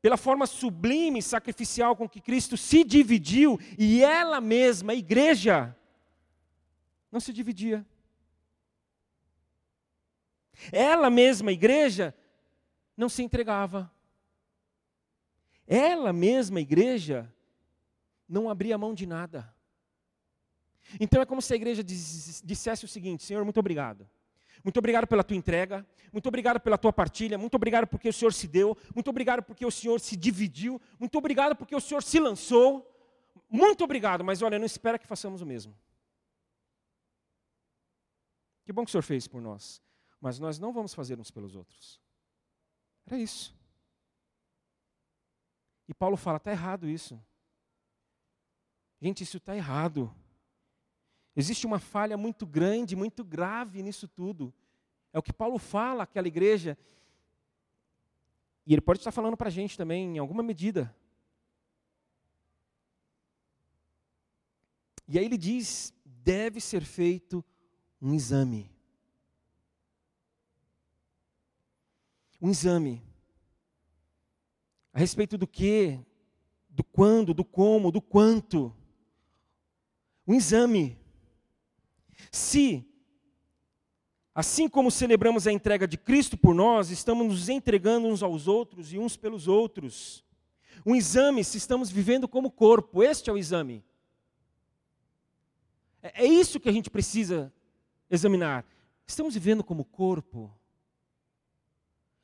pela 0.00 0.16
forma 0.16 0.46
sublime 0.46 1.18
e 1.18 1.22
sacrificial 1.22 1.96
com 1.96 2.08
que 2.08 2.20
Cristo 2.20 2.56
se 2.56 2.84
dividiu 2.84 3.58
e 3.78 4.02
ela 4.02 4.40
mesma, 4.40 4.92
a 4.92 4.96
igreja, 4.96 5.76
não 7.10 7.20
se 7.20 7.32
dividia. 7.32 7.84
Ela 10.72 11.10
mesma, 11.10 11.50
a 11.50 11.54
igreja, 11.54 12.14
não 12.96 13.08
se 13.08 13.22
entregava. 13.22 13.90
Ela 15.66 16.12
mesma, 16.12 16.58
a 16.58 16.62
igreja, 16.62 17.32
não 18.28 18.48
abria 18.48 18.78
mão 18.78 18.94
de 18.94 19.06
nada. 19.06 19.55
Então 21.00 21.20
é 21.20 21.26
como 21.26 21.42
se 21.42 21.52
a 21.52 21.56
igreja 21.56 21.82
dissesse 21.82 22.84
o 22.84 22.88
seguinte: 22.88 23.24
Senhor, 23.24 23.44
muito 23.44 23.58
obrigado. 23.58 24.08
Muito 24.64 24.78
obrigado 24.78 25.06
pela 25.06 25.22
tua 25.22 25.36
entrega, 25.36 25.86
muito 26.12 26.26
obrigado 26.26 26.58
pela 26.58 26.76
tua 26.76 26.92
partilha, 26.92 27.38
muito 27.38 27.54
obrigado 27.54 27.86
porque 27.86 28.08
o 28.08 28.12
Senhor 28.12 28.32
se 28.32 28.48
deu, 28.48 28.76
muito 28.94 29.08
obrigado 29.08 29.42
porque 29.42 29.64
o 29.64 29.70
Senhor 29.70 30.00
se 30.00 30.16
dividiu, 30.16 30.80
muito 30.98 31.16
obrigado 31.16 31.54
porque 31.54 31.76
o 31.76 31.80
Senhor 31.80 32.02
se 32.02 32.18
lançou. 32.18 32.92
Muito 33.48 33.84
obrigado, 33.84 34.24
mas 34.24 34.42
olha, 34.42 34.58
não 34.58 34.66
espera 34.66 34.98
que 34.98 35.06
façamos 35.06 35.40
o 35.40 35.46
mesmo. 35.46 35.76
Que 38.64 38.72
bom 38.72 38.82
que 38.82 38.88
o 38.88 38.92
Senhor 38.92 39.02
fez 39.02 39.28
por 39.28 39.40
nós 39.40 39.80
mas 40.20 40.38
nós 40.38 40.58
não 40.58 40.72
vamos 40.72 40.94
fazer 40.94 41.18
uns 41.20 41.30
pelos 41.30 41.54
outros. 41.54 42.00
Era 43.06 43.16
isso. 43.16 43.54
E 45.88 45.94
Paulo 45.94 46.16
fala: 46.16 46.38
está 46.38 46.50
errado 46.50 46.88
isso. 46.88 47.20
Gente, 49.00 49.22
isso 49.22 49.36
está 49.36 49.54
errado. 49.54 50.12
Existe 51.36 51.66
uma 51.66 51.78
falha 51.78 52.16
muito 52.16 52.46
grande, 52.46 52.96
muito 52.96 53.22
grave 53.22 53.82
nisso 53.82 54.08
tudo. 54.08 54.54
É 55.12 55.18
o 55.18 55.22
que 55.22 55.34
Paulo 55.34 55.58
fala 55.58 56.04
àquela 56.04 56.26
igreja. 56.26 56.78
E 58.66 58.72
ele 58.72 58.80
pode 58.80 59.00
estar 59.00 59.12
falando 59.12 59.36
para 59.36 59.48
a 59.48 59.50
gente 59.50 59.76
também, 59.76 60.16
em 60.16 60.18
alguma 60.18 60.42
medida. 60.42 60.94
E 65.06 65.18
aí 65.18 65.24
ele 65.26 65.36
diz: 65.36 65.92
deve 66.04 66.60
ser 66.60 66.82
feito 66.82 67.44
um 68.00 68.14
exame. 68.14 68.70
Um 72.40 72.50
exame. 72.50 73.02
A 74.92 74.98
respeito 74.98 75.36
do 75.36 75.46
que, 75.46 76.00
do 76.70 76.82
quando, 76.82 77.34
do 77.34 77.44
como, 77.44 77.92
do 77.92 78.00
quanto. 78.00 78.74
Um 80.26 80.34
exame. 80.34 80.98
Se, 82.30 82.84
assim 84.34 84.68
como 84.68 84.90
celebramos 84.90 85.46
a 85.46 85.52
entrega 85.52 85.86
de 85.86 85.96
Cristo 85.96 86.36
por 86.36 86.54
nós, 86.54 86.90
estamos 86.90 87.26
nos 87.26 87.48
entregando 87.48 88.08
uns 88.08 88.22
aos 88.22 88.46
outros 88.48 88.92
e 88.92 88.98
uns 88.98 89.16
pelos 89.16 89.48
outros. 89.48 90.24
Um 90.84 90.94
exame 90.94 91.42
se 91.42 91.58
estamos 91.58 91.90
vivendo 91.90 92.28
como 92.28 92.50
corpo, 92.50 93.02
este 93.02 93.30
é 93.30 93.32
o 93.32 93.38
exame. 93.38 93.84
É, 96.02 96.24
é 96.24 96.26
isso 96.26 96.60
que 96.60 96.68
a 96.68 96.72
gente 96.72 96.90
precisa 96.90 97.52
examinar. 98.10 98.64
Estamos 99.06 99.34
vivendo 99.34 99.64
como 99.64 99.84
corpo? 99.84 100.52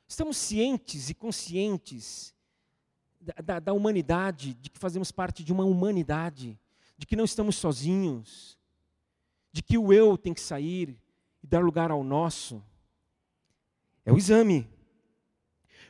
Estamos 0.07 0.37
cientes 0.37 1.09
e 1.09 1.13
conscientes 1.13 2.35
da, 3.19 3.33
da, 3.43 3.59
da, 3.59 3.73
humanidade, 3.73 4.53
de 4.53 4.69
que 4.69 4.77
fazemos 4.77 5.11
parte 5.11 5.43
de 5.43 5.51
uma 5.53 5.63
humanidade, 5.63 6.59
de 6.97 7.05
que 7.05 7.15
não 7.15 7.23
estamos 7.23 7.55
sozinhos, 7.55 8.57
de 9.53 9.61
que 9.61 9.77
o 9.77 9.93
eu 9.93 10.17
tem 10.17 10.33
que 10.33 10.41
sair 10.41 10.99
e 11.41 11.47
dar 11.47 11.63
lugar 11.63 11.91
ao 11.91 12.03
nosso? 12.03 12.61
É 14.03 14.11
o 14.11 14.17
exame. 14.17 14.67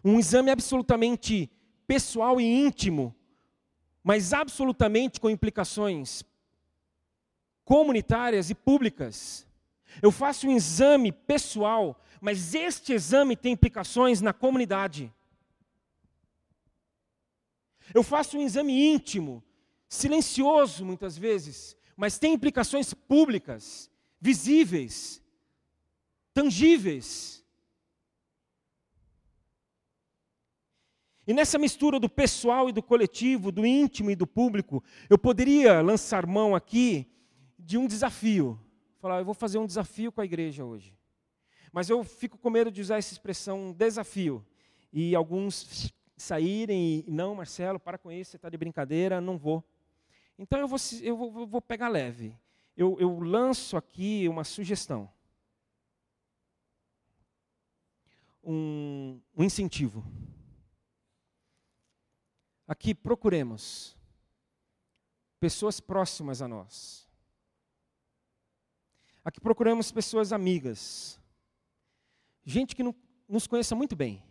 Um 0.04 0.20
exame 0.20 0.52
absolutamente 0.52 1.50
pessoal 1.88 2.40
e 2.42 2.44
íntimo, 2.44 3.16
mas 4.04 4.34
absolutamente 4.34 5.20
com 5.20 5.30
implicações 5.30 6.24
comunitárias 7.64 8.50
e 8.50 8.56
públicas. 8.56 9.48
Eu 10.02 10.12
faço 10.12 10.48
um 10.48 10.52
exame 10.56 11.14
pessoal, 11.14 11.98
mas 12.20 12.54
este 12.54 12.92
exame 12.92 13.38
tem 13.38 13.54
implicações 13.54 14.20
na 14.20 14.34
comunidade. 14.34 15.12
Eu 17.94 18.04
faço 18.04 18.38
um 18.38 18.42
exame 18.42 18.74
íntimo, 18.74 19.42
silencioso 19.88 20.84
muitas 20.84 21.18
vezes, 21.18 21.78
mas 21.96 22.18
tem 22.18 22.34
implicações 22.34 22.94
públicas, 22.94 23.90
visíveis, 24.20 25.22
tangíveis. 26.34 27.44
E 31.26 31.34
nessa 31.34 31.58
mistura 31.58 32.00
do 32.00 32.10
pessoal 32.10 32.68
e 32.68 32.74
do 32.74 32.84
coletivo, 32.84 33.52
do 33.52 33.66
íntimo 33.66 34.12
e 34.12 34.16
do 34.16 34.28
público, 34.28 34.84
eu 35.10 35.18
poderia 35.18 35.82
lançar 35.82 36.26
mão 36.26 36.54
aqui 36.54 37.08
de 37.58 37.78
um 37.78 37.88
desafio. 37.88 38.60
Falar, 39.00 39.20
eu 39.20 39.26
vou 39.26 39.34
fazer 39.34 39.58
um 39.58 39.66
desafio 39.66 40.12
com 40.12 40.20
a 40.22 40.26
igreja 40.26 40.66
hoje. 40.66 40.98
Mas 41.72 41.90
eu 41.90 42.04
fico 42.04 42.38
com 42.38 42.50
medo 42.50 42.72
de 42.72 42.82
usar 42.82 42.98
essa 42.98 43.14
expressão 43.14 43.72
desafio. 43.72 44.46
E 44.92 45.16
alguns 45.16 45.94
saírem 46.16 47.04
e, 47.08 47.12
não, 47.12 47.36
Marcelo, 47.36 47.80
para 47.80 47.98
com 47.98 48.12
isso, 48.12 48.32
você 48.32 48.38
está 48.38 48.50
de 48.50 48.58
brincadeira, 48.58 49.20
não 49.20 49.38
vou. 49.38 49.64
Então 50.38 50.60
eu 50.60 50.68
vou, 50.68 50.80
eu 51.02 51.18
vou, 51.18 51.48
vou 51.48 51.62
pegar 51.62 51.90
leve. 51.90 52.38
Eu, 52.76 53.00
eu 53.00 53.20
lanço 53.20 53.78
aqui 53.78 54.28
uma 54.28 54.44
sugestão. 54.44 55.12
Um, 58.44 59.22
um 59.36 59.44
incentivo. 59.44 60.04
Aqui 62.68 62.96
procuremos 62.96 63.96
pessoas 65.40 65.80
próximas 65.80 66.42
a 66.42 66.48
nós 66.48 67.04
Aqui 69.24 69.40
procuramos 69.40 69.90
pessoas 69.90 70.34
amigas, 70.34 71.18
gente 72.44 72.76
que 72.76 72.84
não, 72.84 72.94
nos 73.28 73.48
conheça 73.48 73.74
muito 73.74 73.96
bem, 73.96 74.22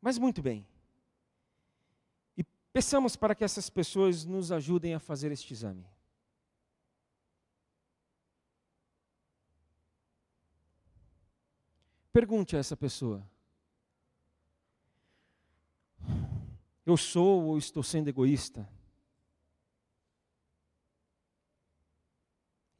mas 0.00 0.18
muito 0.18 0.42
bem. 0.42 0.66
Peçamos 2.72 3.16
para 3.16 3.34
que 3.34 3.44
essas 3.44 3.68
pessoas 3.68 4.24
nos 4.24 4.52
ajudem 4.52 4.94
a 4.94 5.00
fazer 5.00 5.32
este 5.32 5.52
exame. 5.52 5.84
Pergunte 12.12 12.56
a 12.56 12.58
essa 12.58 12.76
pessoa: 12.76 13.28
Eu 16.84 16.96
sou 16.96 17.44
ou 17.44 17.58
estou 17.58 17.82
sendo 17.82 18.08
egoísta? 18.08 18.68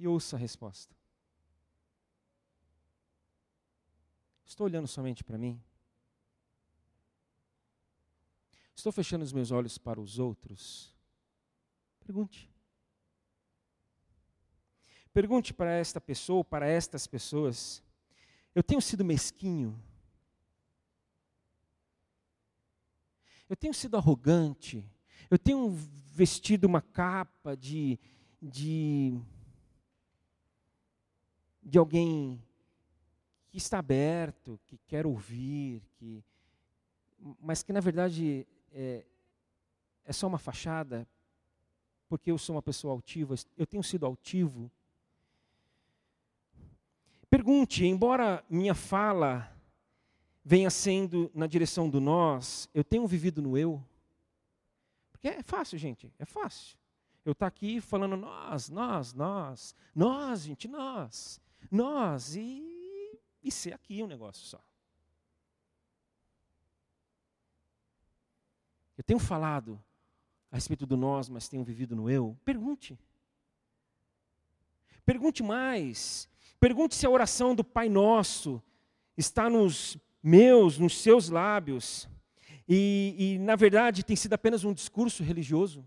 e 0.01 0.09
ouça 0.09 0.35
a 0.35 0.39
resposta. 0.39 0.97
Estou 4.47 4.65
olhando 4.65 4.89
somente 4.89 5.23
para 5.23 5.37
mim? 5.37 5.63
Estou 8.75 8.93
fechando 8.93 9.25
os 9.25 9.33
meus 9.33 9.51
olhos 9.51 9.77
para 9.79 10.01
os 10.01 10.19
outros? 10.19 10.95
Pergunte. 12.01 12.51
Pergunte 15.13 15.53
para 15.53 15.73
esta 15.73 16.01
pessoa, 16.01 16.45
para 16.45 16.67
estas 16.67 17.07
pessoas: 17.07 17.83
Eu 18.55 18.63
tenho 18.63 18.81
sido 18.81 19.05
mesquinho? 19.05 19.79
Eu 23.49 23.57
tenho 23.57 23.75
sido 23.75 23.97
arrogante? 23.97 24.85
Eu 25.29 25.39
tenho 25.39 25.71
vestido 26.15 26.67
uma 26.67 26.81
capa 26.81 27.57
de, 27.57 27.99
de 28.41 29.21
de 31.63 31.79
alguém 31.79 32.43
que 33.49 33.59
está 33.59 33.79
aberto, 33.79 34.59
que 34.67 34.79
quer 34.87 35.07
ouvir, 35.07 35.83
que, 35.95 36.25
mas 37.41 37.63
que 37.63 37.73
na 37.73 37.81
verdade 37.81 38.47
é, 38.73 39.05
é 40.05 40.13
só 40.13 40.27
uma 40.27 40.39
fachada, 40.39 41.07
porque 42.09 42.31
eu 42.31 42.39
sou 42.39 42.57
uma 42.57 42.63
pessoa 42.63 42.93
altiva, 42.93 43.35
eu 43.57 43.67
tenho 43.67 43.83
sido 43.83 44.07
altivo. 44.07 44.71
Pergunte, 47.29 47.85
embora 47.85 48.45
minha 48.49 48.75
fala 48.75 49.57
venha 50.45 50.71
sendo 50.71 51.31
na 51.35 51.47
direção 51.47 51.89
do 51.89 52.01
nós, 52.01 52.69
eu 52.75 52.83
tenho 52.83 53.07
vivido 53.07 53.41
no 53.41 53.57
eu? 53.57 53.83
Porque 55.13 55.29
é 55.29 55.43
fácil, 55.43 55.79
gente, 55.79 56.13
é 56.19 56.25
fácil. 56.25 56.77
Eu 57.25 57.33
estar 57.33 57.45
tá 57.45 57.49
aqui 57.49 57.81
falando 57.81 58.17
nós, 58.17 58.69
nós, 58.69 59.13
nós, 59.13 59.75
nós, 59.95 60.43
gente, 60.43 60.67
nós 60.67 61.41
nós 61.71 62.37
e, 62.37 63.19
e 63.43 63.51
ser 63.51 63.73
aqui 63.73 64.03
um 64.03 64.07
negócio 64.07 64.47
só. 64.47 64.61
Eu 69.01 69.05
tenho 69.05 69.19
falado 69.19 69.83
a 70.53 70.57
respeito 70.57 70.85
do 70.85 70.95
nós, 70.95 71.31
mas 71.31 71.49
tenho 71.49 71.65
vivido 71.65 71.97
no 71.97 72.11
eu? 72.11 72.37
Pergunte. 72.45 72.99
Pergunte 75.07 75.43
mais. 75.43 76.29
Pergunte 76.61 76.95
se 76.95 77.07
a 77.07 77.11
oração 77.11 77.55
do 77.55 77.65
Pai 77.65 77.89
Nosso 77.89 78.63
está 79.17 79.49
nos 79.49 79.97
meus, 80.23 80.77
nos 80.77 80.99
seus 80.99 81.31
lábios, 81.31 82.07
e, 82.69 83.15
e 83.17 83.39
na 83.39 83.57
verdade 83.57 84.05
tem 84.05 84.15
sido 84.15 84.35
apenas 84.35 84.65
um 84.65 84.75
discurso 84.75 85.23
religioso. 85.23 85.83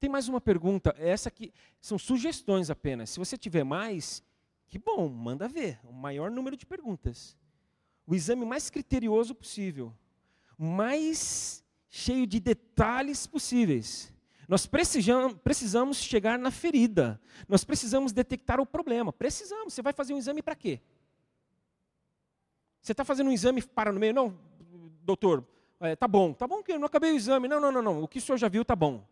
Tem 0.00 0.08
mais 0.08 0.26
uma 0.26 0.40
pergunta, 0.40 0.94
essa 0.96 1.28
aqui 1.28 1.52
são 1.82 1.98
sugestões 1.98 2.70
apenas. 2.70 3.10
Se 3.10 3.18
você 3.18 3.36
tiver 3.36 3.62
mais, 3.62 4.22
que 4.68 4.78
bom, 4.78 5.06
manda 5.06 5.46
ver, 5.46 5.78
o 5.84 5.92
maior 5.92 6.30
número 6.30 6.56
de 6.56 6.64
perguntas. 6.64 7.36
O 8.08 8.14
exame 8.14 8.46
mais 8.46 8.70
criterioso 8.70 9.34
possível, 9.34 9.94
mais 10.56 11.62
cheio 11.90 12.26
de 12.26 12.40
detalhes 12.40 13.26
possíveis. 13.26 14.10
Nós 14.48 14.66
precisamos, 14.66 15.98
chegar 15.98 16.38
na 16.38 16.50
ferida. 16.50 17.20
Nós 17.46 17.64
precisamos 17.64 18.10
detectar 18.10 18.58
o 18.60 18.64
problema. 18.64 19.12
Precisamos. 19.12 19.74
Você 19.74 19.82
vai 19.82 19.92
fazer 19.92 20.14
um 20.14 20.16
exame 20.16 20.42
para 20.42 20.56
quê? 20.56 20.80
Você 22.80 22.92
está 22.92 23.04
fazendo 23.04 23.28
um 23.28 23.32
exame 23.32 23.60
para 23.60 23.92
no 23.92 24.00
meio? 24.00 24.14
Não, 24.14 24.38
doutor, 25.02 25.46
é, 25.78 25.94
tá 25.94 26.08
bom. 26.08 26.32
Tá 26.32 26.46
bom 26.46 26.62
que 26.62 26.72
eu 26.72 26.78
não 26.78 26.86
acabei 26.86 27.12
o 27.12 27.16
exame. 27.16 27.46
Não, 27.46 27.60
não, 27.60 27.70
não, 27.70 27.82
não. 27.82 28.02
O 28.02 28.08
que 28.08 28.16
o 28.16 28.22
senhor 28.22 28.38
já 28.38 28.48
viu 28.48 28.64
tá 28.64 28.74
bom. 28.74 29.06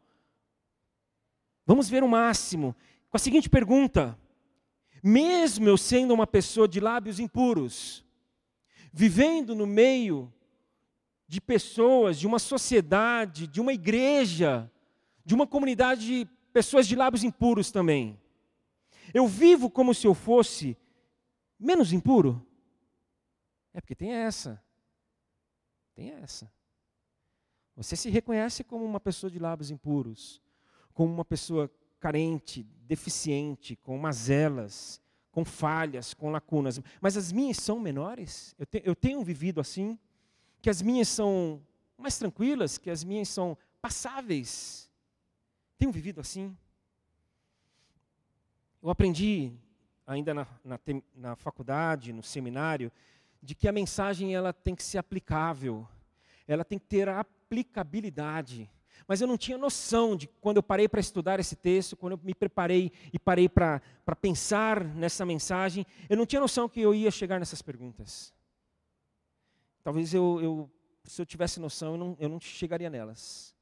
Vamos 1.66 1.86
ver 1.86 2.02
o 2.02 2.08
máximo. 2.08 2.74
Com 3.10 3.18
a 3.18 3.20
seguinte 3.20 3.50
pergunta: 3.50 4.18
mesmo 5.02 5.68
eu 5.68 5.76
sendo 5.76 6.14
uma 6.14 6.26
pessoa 6.26 6.66
de 6.66 6.80
lábios 6.80 7.20
impuros, 7.20 8.05
vivendo 8.96 9.54
no 9.54 9.66
meio 9.66 10.32
de 11.28 11.38
pessoas, 11.38 12.18
de 12.18 12.26
uma 12.26 12.38
sociedade, 12.38 13.46
de 13.46 13.60
uma 13.60 13.74
igreja, 13.74 14.72
de 15.22 15.34
uma 15.34 15.46
comunidade 15.46 16.26
pessoas 16.50 16.88
de 16.88 16.96
lábios 16.96 17.22
impuros 17.22 17.70
também. 17.70 18.18
Eu 19.12 19.28
vivo 19.28 19.68
como 19.68 19.92
se 19.92 20.06
eu 20.06 20.14
fosse 20.14 20.78
menos 21.60 21.92
impuro? 21.92 22.42
É 23.74 23.82
porque 23.82 23.94
tem 23.94 24.12
essa. 24.12 24.64
Tem 25.94 26.12
essa. 26.12 26.50
Você 27.76 27.96
se 27.96 28.08
reconhece 28.08 28.64
como 28.64 28.82
uma 28.82 28.98
pessoa 28.98 29.30
de 29.30 29.38
lábios 29.38 29.70
impuros, 29.70 30.40
como 30.94 31.12
uma 31.12 31.24
pessoa 31.24 31.70
carente, 32.00 32.62
deficiente, 32.62 33.76
com 33.76 33.98
mazelas, 33.98 35.02
com 35.36 35.44
falhas, 35.44 36.14
com 36.14 36.30
lacunas. 36.30 36.80
Mas 36.98 37.14
as 37.14 37.30
minhas 37.30 37.58
são 37.58 37.78
menores? 37.78 38.56
Eu, 38.58 38.64
te, 38.64 38.80
eu 38.82 38.96
tenho 38.96 39.22
vivido 39.22 39.60
assim? 39.60 39.98
Que 40.62 40.70
as 40.70 40.80
minhas 40.80 41.08
são 41.08 41.62
mais 41.98 42.16
tranquilas? 42.16 42.78
Que 42.78 42.88
as 42.88 43.04
minhas 43.04 43.28
são 43.28 43.54
passáveis? 43.78 44.90
Tenho 45.76 45.92
vivido 45.92 46.22
assim? 46.22 46.56
Eu 48.82 48.88
aprendi, 48.88 49.52
ainda 50.06 50.32
na, 50.32 50.46
na, 50.64 50.80
na 51.14 51.36
faculdade, 51.36 52.14
no 52.14 52.22
seminário, 52.22 52.90
de 53.42 53.54
que 53.54 53.68
a 53.68 53.72
mensagem 53.72 54.34
ela 54.34 54.54
tem 54.54 54.74
que 54.74 54.82
ser 54.82 54.96
aplicável, 54.96 55.86
ela 56.48 56.64
tem 56.64 56.78
que 56.78 56.86
ter 56.86 57.10
a 57.10 57.20
aplicabilidade. 57.20 58.70
Mas 59.06 59.20
eu 59.20 59.26
não 59.26 59.36
tinha 59.36 59.58
noção 59.58 60.16
de 60.16 60.26
quando 60.40 60.56
eu 60.58 60.62
parei 60.62 60.88
para 60.88 61.00
estudar 61.00 61.38
esse 61.40 61.56
texto, 61.56 61.96
quando 61.96 62.12
eu 62.12 62.20
me 62.22 62.34
preparei 62.34 62.92
e 63.12 63.18
parei 63.18 63.48
para 63.48 63.80
pensar 64.20 64.82
nessa 64.82 65.24
mensagem, 65.24 65.86
eu 66.08 66.16
não 66.16 66.26
tinha 66.26 66.40
noção 66.40 66.68
que 66.68 66.80
eu 66.80 66.94
ia 66.94 67.10
chegar 67.10 67.38
nessas 67.38 67.62
perguntas. 67.62 68.34
Talvez 69.82 70.12
eu, 70.12 70.40
eu 70.42 70.70
se 71.04 71.22
eu 71.22 71.26
tivesse 71.26 71.60
noção, 71.60 71.92
eu 71.92 71.98
não, 71.98 72.16
eu 72.18 72.28
não 72.28 72.40
chegaria 72.40 72.90
nelas. 72.90 73.54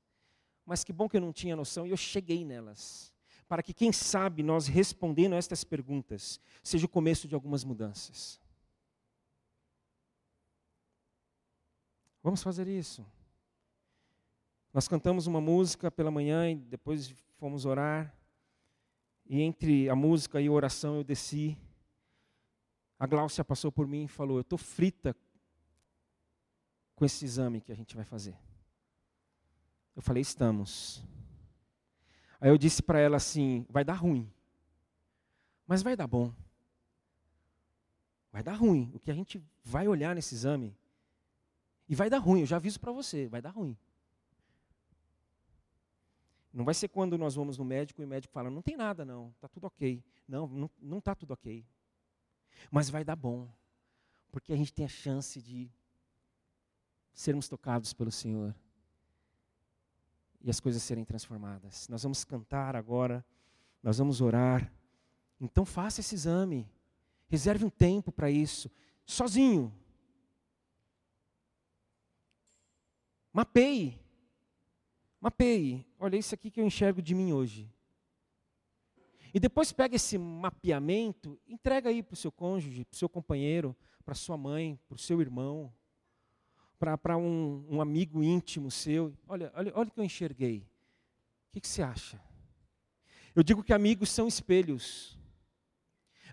Mas 0.65 0.83
que 0.83 0.93
bom 0.93 1.09
que 1.09 1.17
eu 1.17 1.21
não 1.21 1.33
tinha 1.33 1.55
noção 1.55 1.87
e 1.87 1.91
eu 1.91 1.97
cheguei 1.97 2.45
nelas. 2.45 3.13
Para 3.47 3.63
que, 3.63 3.75
quem 3.75 3.93
sabe, 3.93 4.43
nós 4.43 4.67
respondendo 4.67 5.35
a 5.35 5.37
estas 5.37 5.63
perguntas, 5.63 6.41
seja 6.63 6.87
o 6.87 6.89
começo 6.89 7.29
de 7.29 7.35
algumas 7.35 7.63
mudanças. 7.63 8.41
Vamos 12.23 12.43
fazer 12.43 12.67
isso. 12.67 13.05
Nós 14.75 14.89
cantamos 14.89 15.29
uma 15.29 15.41
música 15.41 15.89
pela 15.89 16.11
manhã 16.11 16.51
e 16.51 16.57
depois 16.57 17.15
fomos 17.39 17.65
orar. 17.65 18.13
E 19.25 19.41
entre 19.41 19.89
a 19.89 19.95
música 19.95 20.41
e 20.41 20.49
a 20.49 20.51
oração 20.51 20.97
eu 20.97 21.05
desci. 21.05 21.57
A 22.99 23.07
Gláucia 23.07 23.45
passou 23.45 23.71
por 23.71 23.87
mim 23.87 24.07
e 24.07 24.09
falou: 24.09 24.39
Eu 24.39 24.41
estou 24.41 24.59
frita 24.59 25.15
com 26.97 27.05
esse 27.05 27.25
exame 27.25 27.61
que 27.61 27.71
a 27.71 27.75
gente 27.77 27.95
vai 27.95 28.05
fazer. 28.05 28.37
Eu 29.95 30.03
falei: 30.03 30.23
Estamos. 30.23 31.05
Aí 32.41 32.51
eu 32.51 32.59
disse 32.59 32.83
para 32.83 32.99
ela 32.99 33.19
assim: 33.19 33.65
Vai 33.71 33.85
dar 33.85 33.95
ruim, 33.95 34.29
mas 35.69 35.85
vai 35.85 35.95
dar 35.95 36.09
bom. 36.09 36.35
Vai 38.33 38.43
dar 38.43 38.55
ruim. 38.55 38.91
O 38.93 38.99
que 38.99 39.13
a 39.13 39.15
gente 39.15 39.41
vai 39.63 39.87
olhar 39.87 40.17
nesse 40.17 40.35
exame 40.35 40.77
e 41.89 41.95
vai 41.95 42.11
dar 42.11 42.19
ruim, 42.19 42.41
eu 42.41 42.47
já 42.47 42.57
aviso 42.57 42.81
para 42.81 42.91
você, 42.91 43.29
vai 43.29 43.41
dar 43.41 43.51
ruim. 43.51 43.79
Não 46.55 46.65
vai 46.65 46.73
ser 46.73 46.87
quando 46.87 47.19
nós 47.19 47.35
vamos 47.35 47.59
no 47.59 47.65
médico 47.65 48.01
e 48.01 48.05
o 48.05 48.09
médico 48.09 48.33
fala, 48.33 48.49
não 48.49 48.63
tem 48.63 48.77
nada 48.77 49.05
não, 49.05 49.31
está 49.31 49.49
tudo 49.49 49.67
ok. 49.67 50.01
Não, 50.27 50.71
não 50.81 50.99
está 50.99 51.13
tudo 51.13 51.33
ok. 51.33 51.67
Mas 52.71 52.89
vai 52.89 53.03
dar 53.03 53.17
bom, 53.17 53.49
porque 54.31 54.53
a 54.53 54.57
gente 54.57 54.73
tem 54.73 54.85
a 54.85 54.89
chance 54.89 55.43
de 55.43 55.69
sermos 57.13 57.49
tocados 57.49 57.93
pelo 57.93 58.13
Senhor 58.13 58.55
e 60.41 60.49
as 60.49 60.61
coisas 60.61 60.81
serem 60.81 61.05
transformadas. 61.05 61.89
Nós 61.89 62.05
vamos 62.05 62.23
cantar 62.25 62.77
agora, 62.77 63.25
nós 63.83 63.99
vamos 63.99 64.21
orar. 64.21 64.73
Então 65.41 65.67
faça 65.67 66.01
esse 66.01 66.15
exame, 66.15 66.71
reserve 67.27 67.65
um 67.65 67.71
tempo 67.71 68.13
para 68.13 68.31
isso, 68.31 68.71
sozinho. 69.05 69.75
Mapeie. 73.33 74.04
Mapeie. 75.25 75.87
Olha, 75.99 76.19
isso 76.19 76.35
aqui 76.35 76.51
que 76.51 76.61
eu 76.61 76.67
enxergo 76.67 77.01
de 77.01 77.15
mim 77.15 77.33
hoje. 77.33 77.67
E 79.33 79.41
depois 79.41 79.73
pega 79.73 79.97
esse 79.97 80.19
mapeamento, 80.19 81.41
entrega 81.49 81.89
aí 81.89 82.03
para 82.03 82.13
o 82.13 82.17
seu 82.17 82.31
cônjuge, 82.31 82.85
para 82.85 82.95
o 82.95 82.99
seu 82.99 83.09
companheiro, 83.09 83.75
para 84.05 84.15
sua 84.15 84.37
mãe, 84.37 84.79
para 84.87 84.97
o 84.97 84.99
seu 84.99 85.23
irmão, 85.23 85.73
para 86.79 87.17
um, 87.17 87.65
um, 87.71 87.81
amigo 87.81 88.23
íntimo 88.23 88.71
seu. 88.71 89.15
Olha, 89.27 89.51
olha, 89.57 89.73
olha 89.75 89.89
o 89.89 89.91
que 89.91 89.99
eu 89.99 90.05
enxerguei. 90.05 90.59
O 90.59 91.53
que, 91.53 91.61
que 91.63 91.69
você 91.69 91.81
acha? 91.81 92.21
Eu 93.35 93.43
digo 93.43 93.65
que 93.65 93.73
amigos 93.73 94.11
são 94.11 94.29
espelhos. 94.29 95.19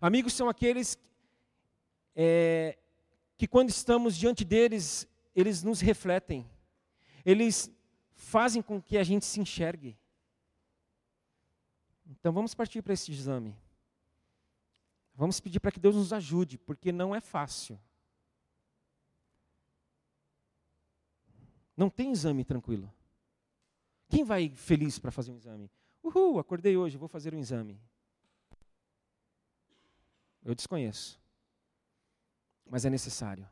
Amigos 0.01 0.33
são 0.33 0.49
aqueles 0.49 0.99
é, 2.13 2.77
que, 3.37 3.47
quando 3.47 3.69
estamos 3.69 4.17
diante 4.17 4.43
deles, 4.43 5.07
eles 5.33 5.63
nos 5.63 5.79
refletem 5.79 6.45
eles 7.25 7.71
fazem 8.21 8.61
com 8.61 8.81
que 8.81 8.97
a 8.97 9.03
gente 9.03 9.25
se 9.25 9.39
enxergue. 9.39 9.97
Então 12.05 12.31
vamos 12.31 12.53
partir 12.53 12.81
para 12.81 12.93
esse 12.93 13.11
exame. 13.11 13.57
Vamos 15.15 15.39
pedir 15.39 15.59
para 15.59 15.71
que 15.71 15.79
Deus 15.79 15.95
nos 15.95 16.13
ajude, 16.13 16.57
porque 16.57 16.91
não 16.91 17.15
é 17.15 17.19
fácil. 17.19 17.79
Não 21.75 21.89
tem 21.89 22.11
exame 22.11 22.45
tranquilo. 22.45 22.93
Quem 24.07 24.23
vai 24.23 24.49
feliz 24.49 24.99
para 24.99 25.11
fazer 25.11 25.31
um 25.31 25.37
exame? 25.37 25.71
Uhul, 26.03 26.39
acordei 26.39 26.77
hoje, 26.77 26.97
vou 26.97 27.07
fazer 27.07 27.33
um 27.33 27.39
exame. 27.39 27.81
Eu 30.43 30.53
desconheço. 30.53 31.19
Mas 32.65 32.85
é 32.85 32.89
necessário 32.89 33.49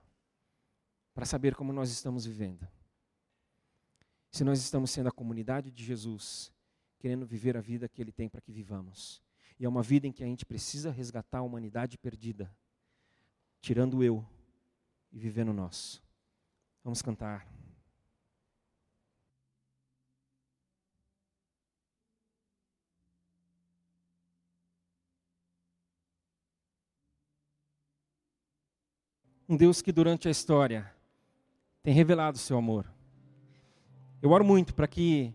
para 1.14 1.26
saber 1.26 1.56
como 1.56 1.74
nós 1.74 1.90
estamos 1.90 2.26
vivendo 2.26 2.68
se 4.32 4.44
nós 4.44 4.60
estamos 4.60 4.92
sendo 4.92 5.10
a 5.10 5.12
comunidade 5.12 5.72
de 5.72 5.84
Jesus, 5.84 6.52
querendo 7.00 7.26
viver 7.26 7.58
a 7.58 7.62
vida 7.62 7.90
que 7.90 8.02
Ele 8.02 8.12
tem 8.12 8.30
para 8.30 8.42
que 8.42 8.52
vivamos. 8.52 9.22
E 9.60 9.66
é 9.66 9.70
uma 9.70 9.82
vida 9.82 10.08
em 10.08 10.12
que 10.12 10.24
a 10.24 10.28
gente 10.28 10.46
precisa 10.46 10.92
resgatar 10.92 11.40
a 11.40 11.42
humanidade 11.44 11.98
perdida, 11.98 12.54
tirando 13.62 13.98
o 13.98 14.04
eu 14.04 14.26
e 15.12 15.20
vivendo 15.20 15.52
nosso. 15.52 16.02
Vamos 16.84 17.02
cantar. 17.02 17.48
Um 29.48 29.58
Deus 29.58 29.82
que 29.82 29.92
durante 29.92 30.28
a 30.28 30.32
história 30.32 30.94
tem 31.82 31.92
revelado 31.92 32.38
seu 32.38 32.56
amor 32.56 32.99
eu 34.22 34.32
oro 34.32 34.44
muito 34.44 34.74
para 34.74 34.88
que, 34.88 35.34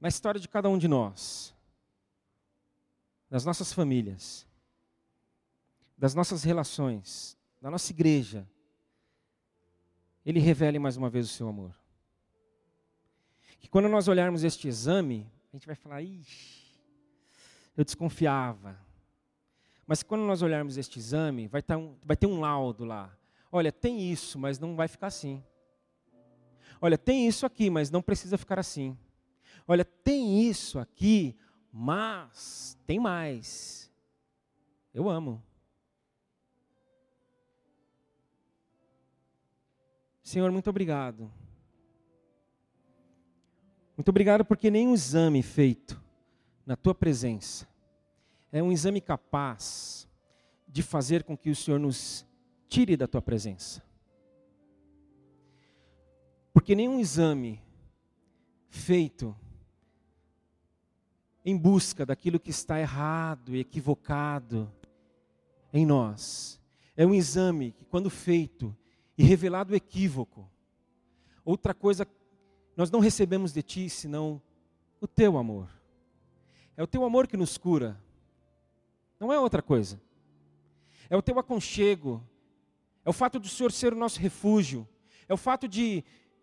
na 0.00 0.08
história 0.08 0.40
de 0.40 0.48
cada 0.48 0.68
um 0.68 0.76
de 0.76 0.88
nós, 0.88 1.54
das 3.30 3.44
nossas 3.44 3.72
famílias, 3.72 4.46
das 5.96 6.14
nossas 6.14 6.42
relações, 6.42 7.38
da 7.60 7.70
nossa 7.70 7.92
igreja, 7.92 8.46
Ele 10.26 10.40
revele 10.40 10.78
mais 10.78 10.96
uma 10.96 11.08
vez 11.08 11.26
o 11.26 11.32
seu 11.32 11.48
amor. 11.48 11.74
Que 13.60 13.68
quando 13.68 13.88
nós 13.88 14.08
olharmos 14.08 14.42
este 14.42 14.66
exame, 14.66 15.30
a 15.52 15.56
gente 15.56 15.66
vai 15.66 15.76
falar, 15.76 16.02
ixi, 16.02 16.62
eu 17.76 17.84
desconfiava. 17.84 18.76
Mas 19.86 20.02
quando 20.02 20.22
nós 20.22 20.42
olharmos 20.42 20.76
este 20.76 20.98
exame, 20.98 21.46
vai, 21.46 21.62
tá 21.62 21.76
um, 21.76 21.96
vai 22.04 22.16
ter 22.16 22.26
um 22.26 22.40
laudo 22.40 22.84
lá. 22.84 23.16
Olha, 23.50 23.70
tem 23.70 24.10
isso, 24.10 24.38
mas 24.38 24.58
não 24.58 24.74
vai 24.74 24.88
ficar 24.88 25.06
assim. 25.06 25.42
Olha, 26.80 26.98
tem 26.98 27.26
isso 27.26 27.46
aqui, 27.46 27.70
mas 27.70 27.90
não 27.90 28.02
precisa 28.02 28.36
ficar 28.38 28.58
assim. 28.58 28.96
Olha, 29.66 29.84
tem 29.84 30.48
isso 30.48 30.78
aqui, 30.78 31.36
mas 31.72 32.78
tem 32.86 32.98
mais. 32.98 33.90
Eu 34.92 35.08
amo. 35.08 35.42
Senhor, 40.22 40.50
muito 40.50 40.70
obrigado. 40.70 41.30
Muito 43.96 44.08
obrigado 44.08 44.44
porque 44.44 44.70
nenhum 44.70 44.94
exame 44.94 45.42
feito 45.42 46.02
na 46.64 46.76
tua 46.76 46.94
presença 46.94 47.68
é 48.50 48.62
um 48.62 48.72
exame 48.72 49.00
capaz 49.00 50.08
de 50.68 50.82
fazer 50.82 51.24
com 51.24 51.36
que 51.36 51.50
o 51.50 51.56
Senhor 51.56 51.78
nos 51.78 52.26
tire 52.68 52.96
da 52.96 53.06
tua 53.06 53.22
presença. 53.22 53.82
Porque 56.52 56.74
nenhum 56.74 57.00
exame 57.00 57.60
feito 58.68 59.36
em 61.44 61.56
busca 61.56 62.06
daquilo 62.06 62.38
que 62.38 62.50
está 62.50 62.78
errado 62.78 63.54
e 63.54 63.60
equivocado 63.60 64.70
em 65.72 65.84
nós 65.84 66.60
é 66.96 67.06
um 67.06 67.14
exame 67.14 67.72
que, 67.72 67.84
quando 67.84 68.10
feito 68.10 68.76
e 69.16 69.24
revelado 69.24 69.72
o 69.72 69.76
equívoco, 69.76 70.48
outra 71.44 71.74
coisa 71.74 72.06
nós 72.76 72.90
não 72.90 73.00
recebemos 73.00 73.52
de 73.52 73.62
ti 73.62 73.90
senão 73.90 74.40
o 75.00 75.06
teu 75.06 75.36
amor. 75.36 75.68
É 76.76 76.82
o 76.82 76.86
teu 76.86 77.04
amor 77.04 77.26
que 77.26 77.36
nos 77.36 77.58
cura. 77.58 78.00
Não 79.20 79.32
é 79.32 79.38
outra 79.38 79.60
coisa. 79.60 80.00
É 81.10 81.16
o 81.16 81.22
teu 81.22 81.38
aconchego. 81.38 82.22
É 83.04 83.10
o 83.10 83.12
fato 83.12 83.38
do 83.38 83.48
Senhor 83.48 83.70
ser 83.72 83.92
o 83.92 83.96
nosso 83.96 84.18
refúgio. 84.18 84.88
É 85.28 85.34
o 85.34 85.36
fato 85.36 85.68
de 85.68 86.02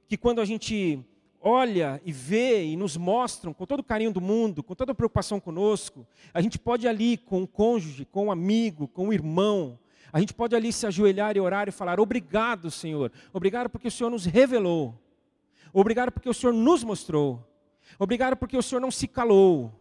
que 0.09 0.17
quando 0.17 0.41
a 0.41 0.45
gente 0.45 0.99
olha 1.39 2.01
e 2.03 2.11
vê 2.11 2.65
e 2.65 2.75
nos 2.75 2.97
mostram 2.97 3.53
com 3.53 3.65
todo 3.65 3.81
o 3.81 3.83
carinho 3.83 4.11
do 4.11 4.19
mundo, 4.19 4.63
com 4.63 4.73
toda 4.73 4.91
a 4.91 4.95
preocupação 4.95 5.39
conosco, 5.39 6.05
a 6.33 6.41
gente 6.41 6.57
pode 6.57 6.87
ali 6.87 7.15
com 7.15 7.43
o 7.43 7.47
cônjuge, 7.47 8.05
com 8.05 8.27
o 8.27 8.31
amigo, 8.31 8.87
com 8.87 9.09
o 9.09 9.13
irmão, 9.13 9.77
a 10.11 10.19
gente 10.19 10.33
pode 10.33 10.55
ali 10.55 10.73
se 10.73 10.87
ajoelhar 10.87 11.37
e 11.37 11.39
orar 11.39 11.67
e 11.67 11.71
falar: 11.71 11.99
Obrigado, 11.99 12.71
Senhor. 12.71 13.11
Obrigado 13.31 13.69
porque 13.69 13.87
o 13.87 13.91
Senhor 13.91 14.09
nos 14.09 14.25
revelou. 14.25 14.95
Obrigado 15.71 16.11
porque 16.11 16.27
o 16.27 16.33
Senhor 16.33 16.53
nos 16.53 16.83
mostrou. 16.83 17.47
Obrigado 17.99 18.35
porque 18.35 18.57
o 18.57 18.63
Senhor 18.63 18.81
não 18.81 18.89
se 18.89 19.07
calou. 19.07 19.71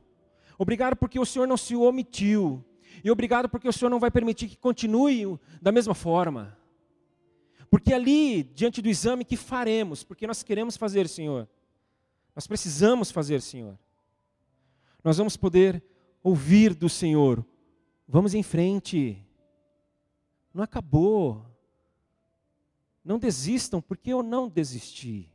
Obrigado 0.58 0.94
porque 0.94 1.18
o 1.18 1.24
Senhor 1.24 1.46
não 1.46 1.56
se 1.56 1.74
omitiu. 1.74 2.62
E 3.02 3.10
obrigado 3.10 3.48
porque 3.48 3.68
o 3.68 3.72
Senhor 3.72 3.88
não 3.88 3.98
vai 4.00 4.10
permitir 4.10 4.48
que 4.48 4.56
continue 4.56 5.38
da 5.62 5.72
mesma 5.72 5.94
forma. 5.94 6.58
Porque 7.70 7.92
ali, 7.92 8.42
diante 8.42 8.80
do 8.80 8.88
exame 8.88 9.24
que 9.24 9.36
faremos, 9.36 10.02
porque 10.02 10.26
nós 10.26 10.42
queremos 10.42 10.76
fazer, 10.76 11.08
Senhor. 11.08 11.48
Nós 12.34 12.46
precisamos 12.46 13.10
fazer, 13.10 13.42
Senhor. 13.42 13.78
Nós 15.04 15.18
vamos 15.18 15.36
poder 15.36 15.82
ouvir 16.22 16.74
do 16.74 16.88
Senhor. 16.88 17.44
Vamos 18.06 18.34
em 18.34 18.42
frente. 18.42 19.24
Não 20.52 20.62
acabou. 20.62 21.44
Não 23.04 23.18
desistam, 23.18 23.80
porque 23.80 24.12
eu 24.12 24.22
não 24.22 24.48
desisti. 24.48 25.30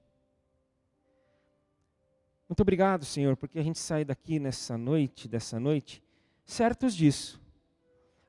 Muito 2.48 2.62
obrigado, 2.62 3.06
Senhor, 3.06 3.36
porque 3.36 3.58
a 3.58 3.64
gente 3.64 3.80
sai 3.80 4.06
daqui 4.06 4.38
nessa 4.40 4.78
noite, 4.78 5.28
dessa 5.28 5.60
noite, 5.60 6.04
certos 6.46 6.94
disso. 6.94 7.42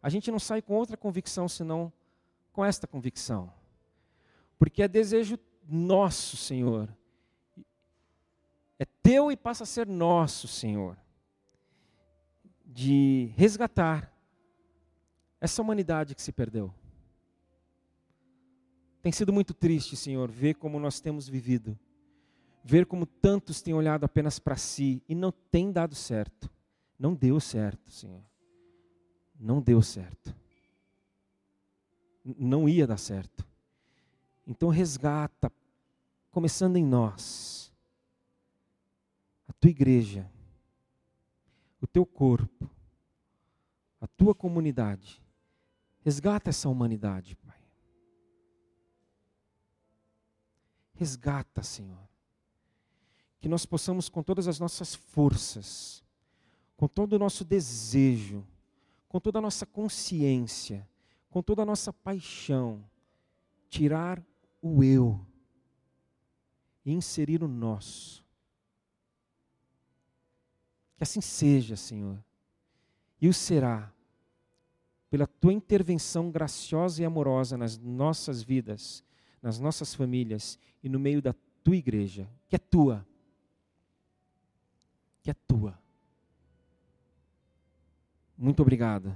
A 0.02 0.08
gente 0.08 0.30
não 0.30 0.38
sai 0.38 0.62
com 0.62 0.74
outra 0.74 0.96
convicção 0.96 1.48
senão 1.48 1.92
com 2.52 2.64
esta 2.64 2.86
convicção. 2.86 3.52
Porque 4.58 4.82
é 4.82 4.88
desejo 4.88 5.38
nosso, 5.68 6.36
Senhor. 6.36 6.88
É 8.78 8.84
teu 8.84 9.30
e 9.30 9.36
passa 9.36 9.64
a 9.64 9.66
ser 9.66 9.86
nosso, 9.86 10.48
Senhor. 10.48 10.96
De 12.64 13.32
resgatar 13.36 14.12
essa 15.40 15.62
humanidade 15.62 16.14
que 16.14 16.22
se 16.22 16.32
perdeu. 16.32 16.72
Tem 19.02 19.12
sido 19.12 19.32
muito 19.32 19.52
triste, 19.52 19.96
Senhor, 19.96 20.30
ver 20.30 20.54
como 20.54 20.80
nós 20.80 20.98
temos 21.00 21.28
vivido. 21.28 21.78
Ver 22.64 22.86
como 22.86 23.04
tantos 23.04 23.60
têm 23.60 23.74
olhado 23.74 24.04
apenas 24.04 24.38
para 24.38 24.56
si 24.56 25.02
e 25.06 25.14
não 25.14 25.30
tem 25.30 25.70
dado 25.70 25.94
certo. 25.94 26.50
Não 26.98 27.14
deu 27.14 27.38
certo, 27.38 27.90
Senhor. 27.90 28.22
Não 29.38 29.60
deu 29.60 29.82
certo. 29.82 30.34
Não 32.24 32.66
ia 32.66 32.86
dar 32.86 32.96
certo. 32.96 33.46
Então 34.46 34.68
resgata, 34.68 35.50
começando 36.30 36.76
em 36.76 36.84
nós, 36.84 37.72
a 39.48 39.52
tua 39.54 39.70
igreja, 39.70 40.30
o 41.80 41.86
teu 41.86 42.04
corpo, 42.04 42.68
a 44.00 44.06
tua 44.06 44.34
comunidade. 44.34 45.22
Resgata 46.00 46.50
essa 46.50 46.68
humanidade, 46.68 47.34
Pai. 47.36 47.58
Resgata, 50.94 51.62
Senhor. 51.62 52.08
Que 53.40 53.48
nós 53.48 53.64
possamos, 53.64 54.08
com 54.08 54.22
todas 54.22 54.46
as 54.46 54.58
nossas 54.58 54.94
forças, 54.94 56.04
com 56.76 56.86
todo 56.86 57.14
o 57.14 57.18
nosso 57.18 57.44
desejo, 57.44 58.46
com 59.08 59.18
toda 59.20 59.38
a 59.38 59.42
nossa 59.42 59.64
consciência, 59.64 60.86
com 61.30 61.42
toda 61.42 61.62
a 61.62 61.66
nossa 61.66 61.92
paixão, 61.92 62.84
tirar 63.68 64.22
o 64.66 64.82
eu 64.82 65.20
e 66.84 66.92
inserir 66.92 67.42
o 67.42 67.48
nosso. 67.48 68.24
Que 70.96 71.02
assim 71.02 71.20
seja, 71.20 71.76
Senhor. 71.76 72.22
E 73.20 73.28
o 73.28 73.34
será 73.34 73.92
pela 75.10 75.26
tua 75.26 75.52
intervenção 75.52 76.30
graciosa 76.30 77.02
e 77.02 77.04
amorosa 77.04 77.56
nas 77.56 77.78
nossas 77.78 78.42
vidas 78.42 79.04
nas 79.44 79.60
nossas 79.60 79.94
famílias 79.94 80.58
e 80.82 80.88
no 80.88 80.98
meio 80.98 81.20
da 81.20 81.34
tua 81.62 81.76
igreja, 81.76 82.26
que 82.48 82.56
é 82.56 82.58
tua. 82.58 83.06
Que 85.22 85.30
é 85.30 85.34
tua. 85.34 85.78
Muito 88.38 88.62
obrigado 88.62 89.14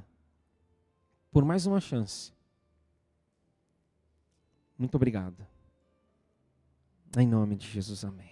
por 1.32 1.46
mais 1.46 1.64
uma 1.64 1.80
chance. 1.80 2.30
Muito 4.78 4.94
obrigado. 4.94 5.44
Em 7.18 7.26
nome 7.26 7.56
de 7.56 7.68
Jesus, 7.68 8.04
amém. 8.04 8.30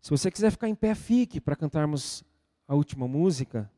Se 0.00 0.10
você 0.10 0.30
quiser 0.30 0.50
ficar 0.50 0.68
em 0.68 0.74
pé, 0.74 0.94
fique 0.94 1.40
para 1.40 1.54
cantarmos 1.54 2.24
a 2.66 2.74
última 2.74 3.06
música. 3.06 3.70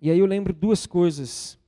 E 0.00 0.10
aí 0.10 0.18
eu 0.18 0.26
lembro 0.26 0.52
duas 0.52 0.84
coisas 0.84 1.58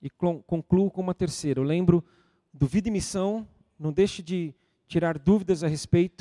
e 0.00 0.08
concluo 0.08 0.90
com 0.90 1.00
uma 1.00 1.14
terceira. 1.14 1.60
Eu 1.60 1.64
lembro 1.64 2.04
do 2.52 2.66
Vida 2.66 2.88
e 2.88 2.90
Missão, 2.90 3.46
não 3.78 3.92
deixe 3.92 4.22
de 4.22 4.54
tirar 4.86 5.18
dúvidas 5.18 5.62
a 5.64 5.68
respeito. 5.68 6.18